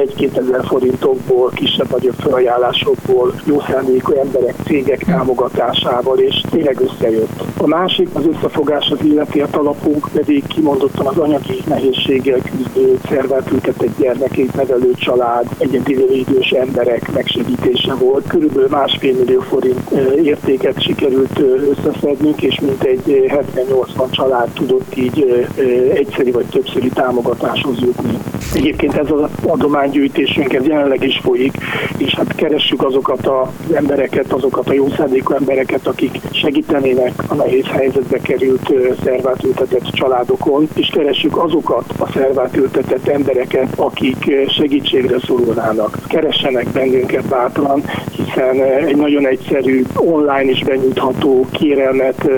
egy-két 0.00 0.38
ezer 0.38 0.64
forintokból, 0.64 1.50
kisebb-nagyobb 1.54 2.14
felajánlásokból, 2.18 3.34
jó 3.44 3.60
szándékú 3.72 4.12
emberek, 4.12 4.54
cégek 4.64 5.04
támogatásával, 5.04 6.18
és 6.18 6.40
tényleg 6.50 6.80
összejött. 6.80 7.42
A 7.56 7.66
másik 7.66 8.08
az 8.12 8.26
összefogás 8.26 8.90
az 8.90 8.98
illeti 9.04 9.42
alapunk 9.50 10.08
pedig 10.12 10.46
kimondottan 10.46 11.06
az 11.06 11.18
anyagi 11.18 11.58
nehézséggel 11.66 12.38
küzdő 12.38 12.98
szervelt 13.08 13.50
ültetett 13.52 13.98
gyermekét 13.98 14.54
nevelő 14.54 14.92
család, 14.94 15.46
egyedi 15.58 16.18
idős 16.18 16.50
emberek 16.50 17.12
megsegítése 17.12 17.94
volt. 17.94 18.26
Körülbelül 18.26 18.68
másfél 18.70 19.14
millió 19.14 19.40
forint 19.40 19.90
értéket 20.22 20.82
sikerült 20.82 21.40
összeszednünk, 21.70 22.42
és 22.42 22.60
mintegy 22.60 23.02
70-80 23.06 24.10
család 24.10 24.48
tudott 24.48 24.96
így 24.96 25.46
egyszeri 25.94 26.30
vagy 26.30 26.46
többszöri 26.46 26.88
támogatáshoz 26.88 27.78
jutni. 27.80 28.18
Egyébként 28.54 28.94
ez 28.94 29.10
az 29.10 29.30
adománygyűjtésünk 29.46 30.52
ez 30.52 30.66
jelenleg 30.66 31.04
is 31.04 31.20
folyik, 31.22 31.52
és 31.96 32.14
hát 32.14 32.34
keressük 32.34 32.84
azokat 32.84 33.26
az 33.26 33.48
embereket, 33.72 34.32
azokat 34.32 34.68
a 34.68 34.72
jó 34.72 34.88
szándékú 34.96 35.34
embereket, 35.34 35.86
akik 35.86 36.20
segítenének 36.30 37.12
a 37.26 37.34
nehéz 37.34 37.66
helyzetbe 37.66 38.18
került 38.18 38.72
szervátültetett 39.04 39.84
családokon, 39.90 40.68
és 40.74 40.90
keressük 40.92 41.36
azokat 41.36 41.84
a 41.98 42.10
szervátültetett 42.12 43.08
embereket, 43.08 43.68
akik 43.76 44.30
segítségre 44.48 45.18
szorulnának. 45.26 45.98
Keressenek 46.06 46.68
bennünket 46.68 47.24
bátran, 47.28 47.82
hiszen 48.16 48.62
egy 48.62 48.96
nagyon 48.96 49.26
egyszerű, 49.26 49.82
online 49.94 50.50
is 50.50 50.64
benyújtható 50.64 51.46
kérelmet 51.50 52.30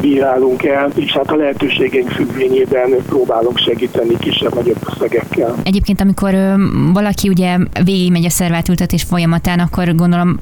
bírálunk 0.00 0.64
el, 0.64 0.90
és 0.94 1.12
hát 1.12 1.30
a 1.30 1.36
lehetőségeink 1.36 2.08
függvényében 2.08 2.90
próbálunk 3.08 3.58
segíteni 3.58 4.16
kisebb-nagyobb 4.18 4.78
összegekkel. 4.90 5.54
Egyébként, 5.64 6.00
amikor 6.00 6.34
valaki 6.92 7.28
ugye 7.28 7.56
végigmegy 7.84 8.24
a 8.24 8.30
szervátültetés 8.30 9.02
folyamatán, 9.02 9.58
akkor 9.58 9.94
gondolom 9.94 10.36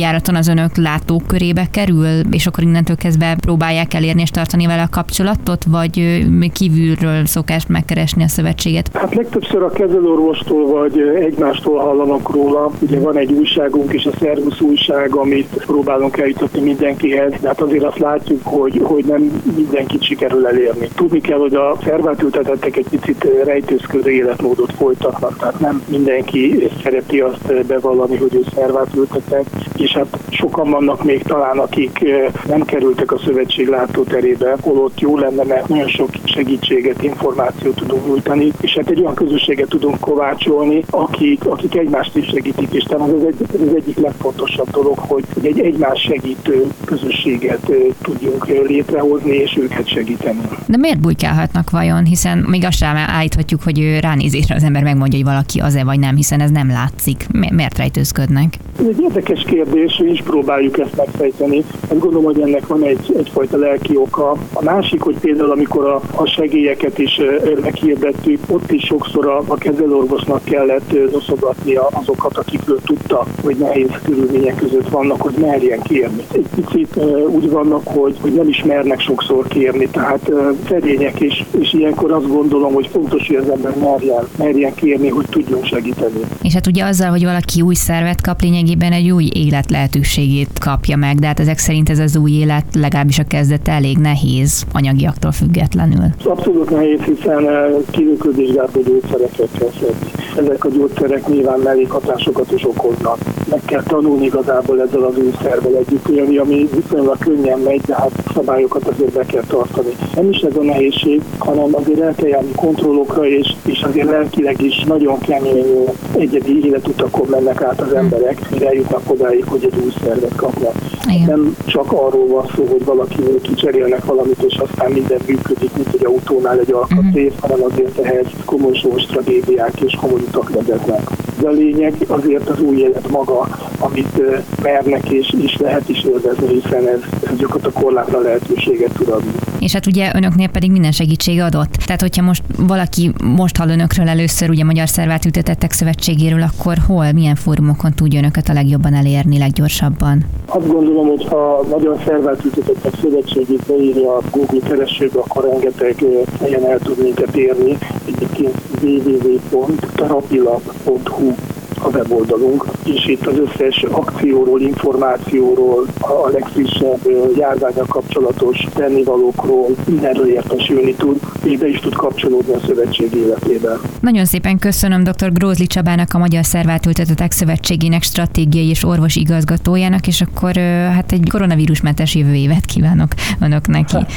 alapjáraton 0.00 0.34
az 0.34 0.48
önök 0.48 0.76
látókörébe 0.76 1.66
kerül, 1.70 2.06
és 2.30 2.46
akkor 2.46 2.64
innentől 2.64 2.96
kezdve 2.96 3.36
próbálják 3.40 3.94
elérni 3.94 4.20
és 4.20 4.30
tartani 4.30 4.66
vele 4.66 4.82
a 4.82 4.88
kapcsolatot, 4.90 5.64
vagy 5.64 6.24
kívülről 6.52 7.26
szokást 7.26 7.68
megkeresni 7.68 8.22
a 8.22 8.28
szövetséget? 8.28 8.90
Hát 8.92 9.14
legtöbbször 9.14 9.62
a 9.62 9.70
kezelőorvostól 9.70 10.66
vagy 10.66 10.98
egymástól 11.20 11.78
hallanak 11.78 12.30
róla. 12.30 12.70
Ugye 12.78 12.98
van 12.98 13.16
egy 13.16 13.32
újságunk 13.32 13.92
is, 13.92 14.04
a 14.04 14.10
Szervusz 14.20 14.60
újság, 14.60 15.14
amit 15.14 15.64
próbálunk 15.66 16.18
eljutatni 16.18 16.60
mindenkihez, 16.60 17.32
de 17.40 17.48
hát 17.48 17.60
azért 17.60 17.84
azt 17.84 17.98
látjuk, 17.98 18.40
hogy, 18.42 18.80
hogy 18.82 19.04
nem 19.04 19.42
mindenkit 19.56 20.02
sikerül 20.02 20.46
elérni. 20.46 20.88
Tudni 20.94 21.20
kell, 21.20 21.38
hogy 21.38 21.54
a 21.54 21.76
szervátültetettek 21.84 22.76
egy 22.76 22.88
picit 22.90 23.28
rejtőzködő 23.44 24.10
életmódot 24.10 24.72
folytatnak, 24.72 25.38
tehát 25.38 25.60
nem 25.60 25.82
mindenki 25.88 26.68
szereti 26.82 27.20
azt 27.20 27.66
bevallani, 27.66 28.16
hogy 28.16 28.34
ő 28.34 28.44
szervátültetett, 28.54 29.39
és 29.76 29.92
hát 29.92 30.18
sokan 30.28 30.70
vannak 30.70 31.04
még 31.04 31.22
talán, 31.22 31.58
akik 31.58 32.04
nem 32.48 32.64
kerültek 32.64 33.12
a 33.12 33.18
szövetség 33.18 33.68
látóterébe, 33.68 34.56
holott 34.60 35.00
jó 35.00 35.18
lenne, 35.18 35.44
mert 35.44 35.68
nagyon 35.68 35.88
sok 35.88 36.08
segítséget, 36.24 37.02
információt 37.02 37.74
tudunk 37.74 38.06
nyújtani, 38.06 38.52
és 38.60 38.74
hát 38.74 38.90
egy 38.90 39.00
olyan 39.00 39.14
közösséget 39.14 39.68
tudunk 39.68 40.00
kovácsolni, 40.00 40.84
akik, 40.90 41.46
akik 41.46 41.76
egymást 41.76 42.16
is 42.16 42.26
segítik, 42.26 42.72
és 42.72 42.84
talán 42.84 43.08
ez, 43.08 43.22
egy, 43.22 43.46
ez 43.68 43.74
egyik 43.74 43.98
legfontosabb 43.98 44.70
dolog, 44.70 44.98
hogy 44.98 45.24
egy 45.42 45.60
egymás 45.60 46.00
segítő 46.00 46.66
közösséget 46.84 47.72
tudjunk 48.02 48.46
létrehozni, 48.46 49.36
és 49.36 49.56
őket 49.60 49.88
segíteni. 49.88 50.40
De 50.66 50.76
miért 50.76 51.00
bujkálhatnak 51.00 51.70
vajon? 51.70 52.04
Hiszen 52.04 52.38
még 52.38 52.64
azt 52.64 52.76
sem 52.76 52.96
állíthatjuk, 52.96 53.62
hogy 53.62 53.98
ránézésre 54.00 54.54
az 54.54 54.62
ember 54.62 54.82
megmondja, 54.82 55.18
hogy 55.18 55.26
valaki 55.26 55.60
az-e 55.60 55.84
vagy 55.84 55.98
nem, 55.98 56.16
hiszen 56.16 56.40
ez 56.40 56.50
nem 56.50 56.68
látszik. 56.68 57.26
Miért 57.50 57.78
rejtőzködnek? 57.78 58.54
Ez 58.78 58.86
egy 58.86 59.00
érdekes 59.00 59.29
kérdés, 59.38 60.00
mi 60.04 60.10
is 60.10 60.22
próbáljuk 60.22 60.78
ezt 60.78 60.96
megfejteni. 60.96 61.64
Azt 61.88 61.98
gondolom, 61.98 62.24
hogy 62.24 62.40
ennek 62.40 62.66
van 62.66 62.84
egy, 62.84 63.14
egyfajta 63.18 63.56
lelki 63.56 63.96
oka. 63.96 64.30
A 64.52 64.62
másik, 64.64 65.02
hogy 65.02 65.18
például 65.18 65.50
amikor 65.50 65.84
a, 65.84 66.00
a 66.14 66.26
segélyeket 66.26 66.98
is 66.98 67.20
meghirdettük, 67.62 68.38
ott 68.48 68.72
is 68.72 68.84
sokszor 68.84 69.26
a, 69.26 69.42
a 69.46 69.54
kezelőorvosnak 69.54 70.44
kellett 70.44 71.12
noszogatnia 71.12 71.86
azokat, 71.92 72.36
akikről 72.36 72.80
tudta, 72.84 73.26
hogy 73.42 73.56
nehéz 73.56 73.90
körülmények 74.04 74.56
között 74.56 74.88
vannak, 74.88 75.20
hogy 75.20 75.34
merjen 75.40 75.80
kérni. 75.80 76.22
Egy 76.32 76.46
picit 76.54 77.00
úgy 77.28 77.50
vannak, 77.50 77.82
hogy, 77.84 78.16
hogy 78.20 78.32
nem 78.32 78.48
is 78.48 78.64
mernek 78.64 79.00
sokszor 79.00 79.46
kérni, 79.46 79.88
tehát 79.88 80.32
szerények, 80.68 81.20
és, 81.20 81.44
és 81.60 81.72
ilyenkor 81.72 82.12
azt 82.12 82.28
gondolom, 82.28 82.72
hogy 82.72 82.86
fontos, 82.92 83.26
hogy 83.26 83.36
az 83.36 83.48
ember 83.48 83.76
merjen, 83.76 84.28
merjen 84.38 84.74
kérni, 84.74 85.08
hogy 85.08 85.26
tudjon 85.30 85.64
segíteni. 85.64 86.20
És 86.42 86.52
hát 86.54 86.66
ugye 86.66 86.84
azzal, 86.84 87.10
hogy 87.10 87.24
valaki 87.24 87.60
új 87.60 87.74
szervet 87.74 88.20
kap, 88.20 88.40
lényegében 88.40 88.92
egy 88.92 89.10
új 89.10 89.19
élet 89.32 89.70
lehetőségét 89.70 90.58
kapja 90.60 90.96
meg, 90.96 91.18
de 91.18 91.26
hát 91.26 91.40
ezek 91.40 91.58
szerint 91.58 91.90
ez 91.90 91.98
az 91.98 92.16
új 92.16 92.30
élet 92.30 92.64
legalábbis 92.74 93.18
a 93.18 93.24
kezdet 93.24 93.68
elég 93.68 93.98
nehéz 93.98 94.64
anyagiaktól 94.72 95.32
függetlenül. 95.32 96.04
Abszolút 96.24 96.70
nehéz, 96.70 97.00
hiszen 97.00 97.46
kívülkülvizsgáló 97.90 98.68
gyógyszereket 98.86 99.48
kell 99.58 99.70
szedni. 99.80 100.10
Ezek 100.36 100.64
a 100.64 100.68
gyógyszerek 100.68 101.28
nyilván 101.28 101.58
mellékhatásokat 101.58 102.52
is 102.52 102.64
okoznak. 102.64 103.18
Meg 103.50 103.60
kell 103.64 103.82
tanulni 103.82 104.24
igazából 104.24 104.80
ezzel 104.80 105.02
az 105.02 105.18
új 105.18 105.32
szervel 105.42 105.76
együtt 105.76 106.08
élni, 106.08 106.36
ami 106.36 106.68
viszonylag 106.74 107.18
könnyen 107.18 107.58
megy, 107.58 107.80
de 107.80 107.94
hát 107.94 108.10
szabályokat 108.34 108.88
azért 108.88 109.12
be 109.12 109.24
kell 109.24 109.44
tartani. 109.48 109.92
Nem 110.14 110.30
is 110.30 110.40
ez 110.40 110.56
a 110.56 110.62
nehézség, 110.62 111.22
hanem 111.38 111.74
azért 111.74 112.00
el 112.00 112.14
kell 112.14 112.28
járni 112.28 112.52
kontrollokra, 112.54 113.26
és, 113.26 113.54
és 113.64 113.82
azért 113.82 114.10
lelkileg 114.10 114.62
is 114.62 114.84
nagyon 114.84 115.18
kemény 115.18 115.84
egyedi 116.16 116.64
életutakon 116.64 117.26
mennek 117.30 117.62
át 117.62 117.80
az 117.80 117.92
emberek, 117.92 118.50
mire 118.50 118.66
eljutnak 118.66 119.09
odáig, 119.10 119.44
hogy 119.44 119.64
egy 119.64 119.80
új 119.84 119.92
szervet 120.02 120.34
kapnak. 120.36 120.74
Igen. 121.08 121.26
Nem 121.26 121.56
csak 121.66 121.92
arról 121.92 122.26
van 122.26 122.46
szó, 122.54 122.66
hogy 122.70 122.84
valaki 122.84 123.22
kicserélnek 123.42 124.04
valamit, 124.04 124.42
és 124.42 124.56
aztán 124.56 124.92
minden 124.92 125.20
működik, 125.26 125.70
mint 125.74 125.92
egy 125.92 126.04
autónál 126.04 126.58
egy 126.58 126.72
alkatrész, 126.72 127.32
uh-huh. 127.32 127.50
hanem 127.50 127.64
azért 127.70 127.98
ehhez 127.98 128.26
komoly 128.44 128.74
sós 128.74 129.04
tragédiák 129.06 129.80
és 129.80 129.94
komoly 130.00 130.20
utak 130.20 130.50
vezetnek. 130.50 131.02
De 131.40 131.48
a 131.48 131.52
lényeg 131.52 131.94
azért 132.06 132.48
az 132.48 132.60
új 132.60 132.76
élet 132.76 133.10
maga, 133.10 133.48
amit 133.78 134.22
mernek 134.62 135.10
és 135.10 135.34
is 135.42 135.56
lehet 135.56 135.88
is 135.88 136.04
élvezni, 136.04 136.48
hiszen 136.48 136.86
ez, 136.88 137.00
ez 137.30 137.36
gyakorlatilag 137.36 137.82
korlátlan 137.82 138.22
lehetőséget 138.22 138.92
tud 138.92 139.08
adni. 139.08 139.32
És 139.60 139.72
hát 139.72 139.86
ugye 139.86 140.10
önöknél 140.14 140.48
pedig 140.48 140.70
minden 140.70 140.92
segítség 140.92 141.40
adott. 141.40 141.72
Tehát, 141.72 142.00
hogyha 142.00 142.22
most 142.22 142.42
valaki 142.56 143.12
most 143.24 143.56
hall 143.56 143.68
önökről 143.68 144.08
először, 144.08 144.50
ugye 144.50 144.64
Magyar 144.64 144.88
Szervátültetettek 144.88 145.72
Szövetségéről, 145.72 146.42
akkor 146.42 146.76
hol, 146.86 147.12
milyen 147.12 147.34
fórumokon 147.34 147.92
tudja 147.92 148.18
önöket 148.18 148.48
a 148.48 148.52
legjobban 148.52 148.94
elérni, 148.94 149.38
leggyorsabban? 149.38 150.24
Azt 150.46 150.66
gondolom, 150.66 151.08
hogy 151.08 151.26
ha 151.28 151.64
Magyar 151.70 151.96
Szervátültetettek 152.04 152.92
Szövetségét 153.00 153.62
beírja 153.66 154.16
a 154.16 154.22
Google 154.30 154.68
keresőbe, 154.68 155.18
akkor 155.18 155.44
rengeteg 155.44 156.04
helyen 156.40 156.66
el 156.66 156.78
tud 156.78 157.02
minket 157.02 157.36
érni. 157.36 157.78
Egyébként 158.06 158.54
www.tarapilab.hu 158.82 161.34
a 161.82 161.88
weboldalunk, 161.88 162.64
és 162.84 163.06
itt 163.06 163.26
az 163.26 163.38
összes 163.38 163.84
akcióról, 163.90 164.60
információról, 164.60 165.86
a 166.00 166.28
legfrissebb 166.32 167.00
járványal 167.36 167.86
kapcsolatos 167.88 168.66
tennivalókról 168.74 169.68
mindenről 169.86 170.26
értesülni 170.26 170.94
tud, 170.94 171.20
és 171.44 171.58
be 171.58 171.68
is 171.68 171.78
tud 171.80 171.94
kapcsolódni 171.94 172.54
a 172.54 172.58
szövetség 172.66 173.14
életében. 173.14 173.78
Nagyon 174.00 174.24
szépen 174.24 174.58
köszönöm 174.58 175.04
dr. 175.04 175.32
Grózli 175.32 175.66
Csabának, 175.66 176.14
a 176.14 176.18
Magyar 176.18 176.44
Szervátültetetek 176.44 177.32
Szövetségének 177.32 178.02
stratégiai 178.02 178.68
és 178.68 178.84
orvos 178.84 179.16
igazgatójának, 179.16 180.06
és 180.06 180.20
akkor 180.20 180.56
hát 180.94 181.12
egy 181.12 181.28
koronavírusmentes 181.30 182.14
jövő 182.14 182.34
évet 182.34 182.64
kívánok 182.64 183.08
önöknek. 183.40 183.90
Hát, 183.90 184.12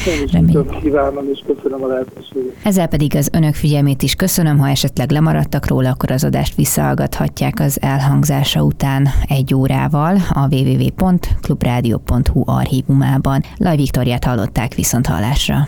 kívánom, 0.81 1.29
és 1.31 1.43
köszönöm 1.45 1.83
a 1.83 1.87
lehetőséget. 1.87 2.55
Ezzel 2.63 2.87
pedig 2.87 3.15
az 3.15 3.29
önök 3.31 3.53
figyelmét 3.53 4.01
is 4.01 4.15
köszönöm, 4.15 4.57
ha 4.57 4.69
esetleg 4.69 5.11
lemaradtak 5.11 5.67
róla, 5.67 5.89
akkor 5.89 6.11
az 6.11 6.23
adást 6.23 6.55
visszahallgathatják 6.55 7.52
az 7.59 7.81
elhangzása 7.81 8.63
után 8.63 9.09
egy 9.27 9.53
órával 9.53 10.17
a 10.29 10.47
www.clubradio.hu 10.55 12.43
archívumában. 12.45 13.43
Laj 13.57 13.75
Viktoriát 13.75 14.23
hallották 14.23 14.73
viszont 14.73 15.05
hallásra. 15.05 15.65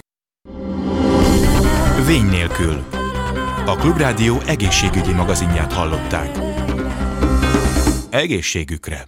Vény 2.05 2.25
nélkül. 2.25 2.83
A 3.65 3.75
Klubrádió 3.75 4.37
egészségügyi 4.47 5.13
magazinját 5.13 5.73
hallották. 5.73 6.29
Egészségükre! 8.09 9.05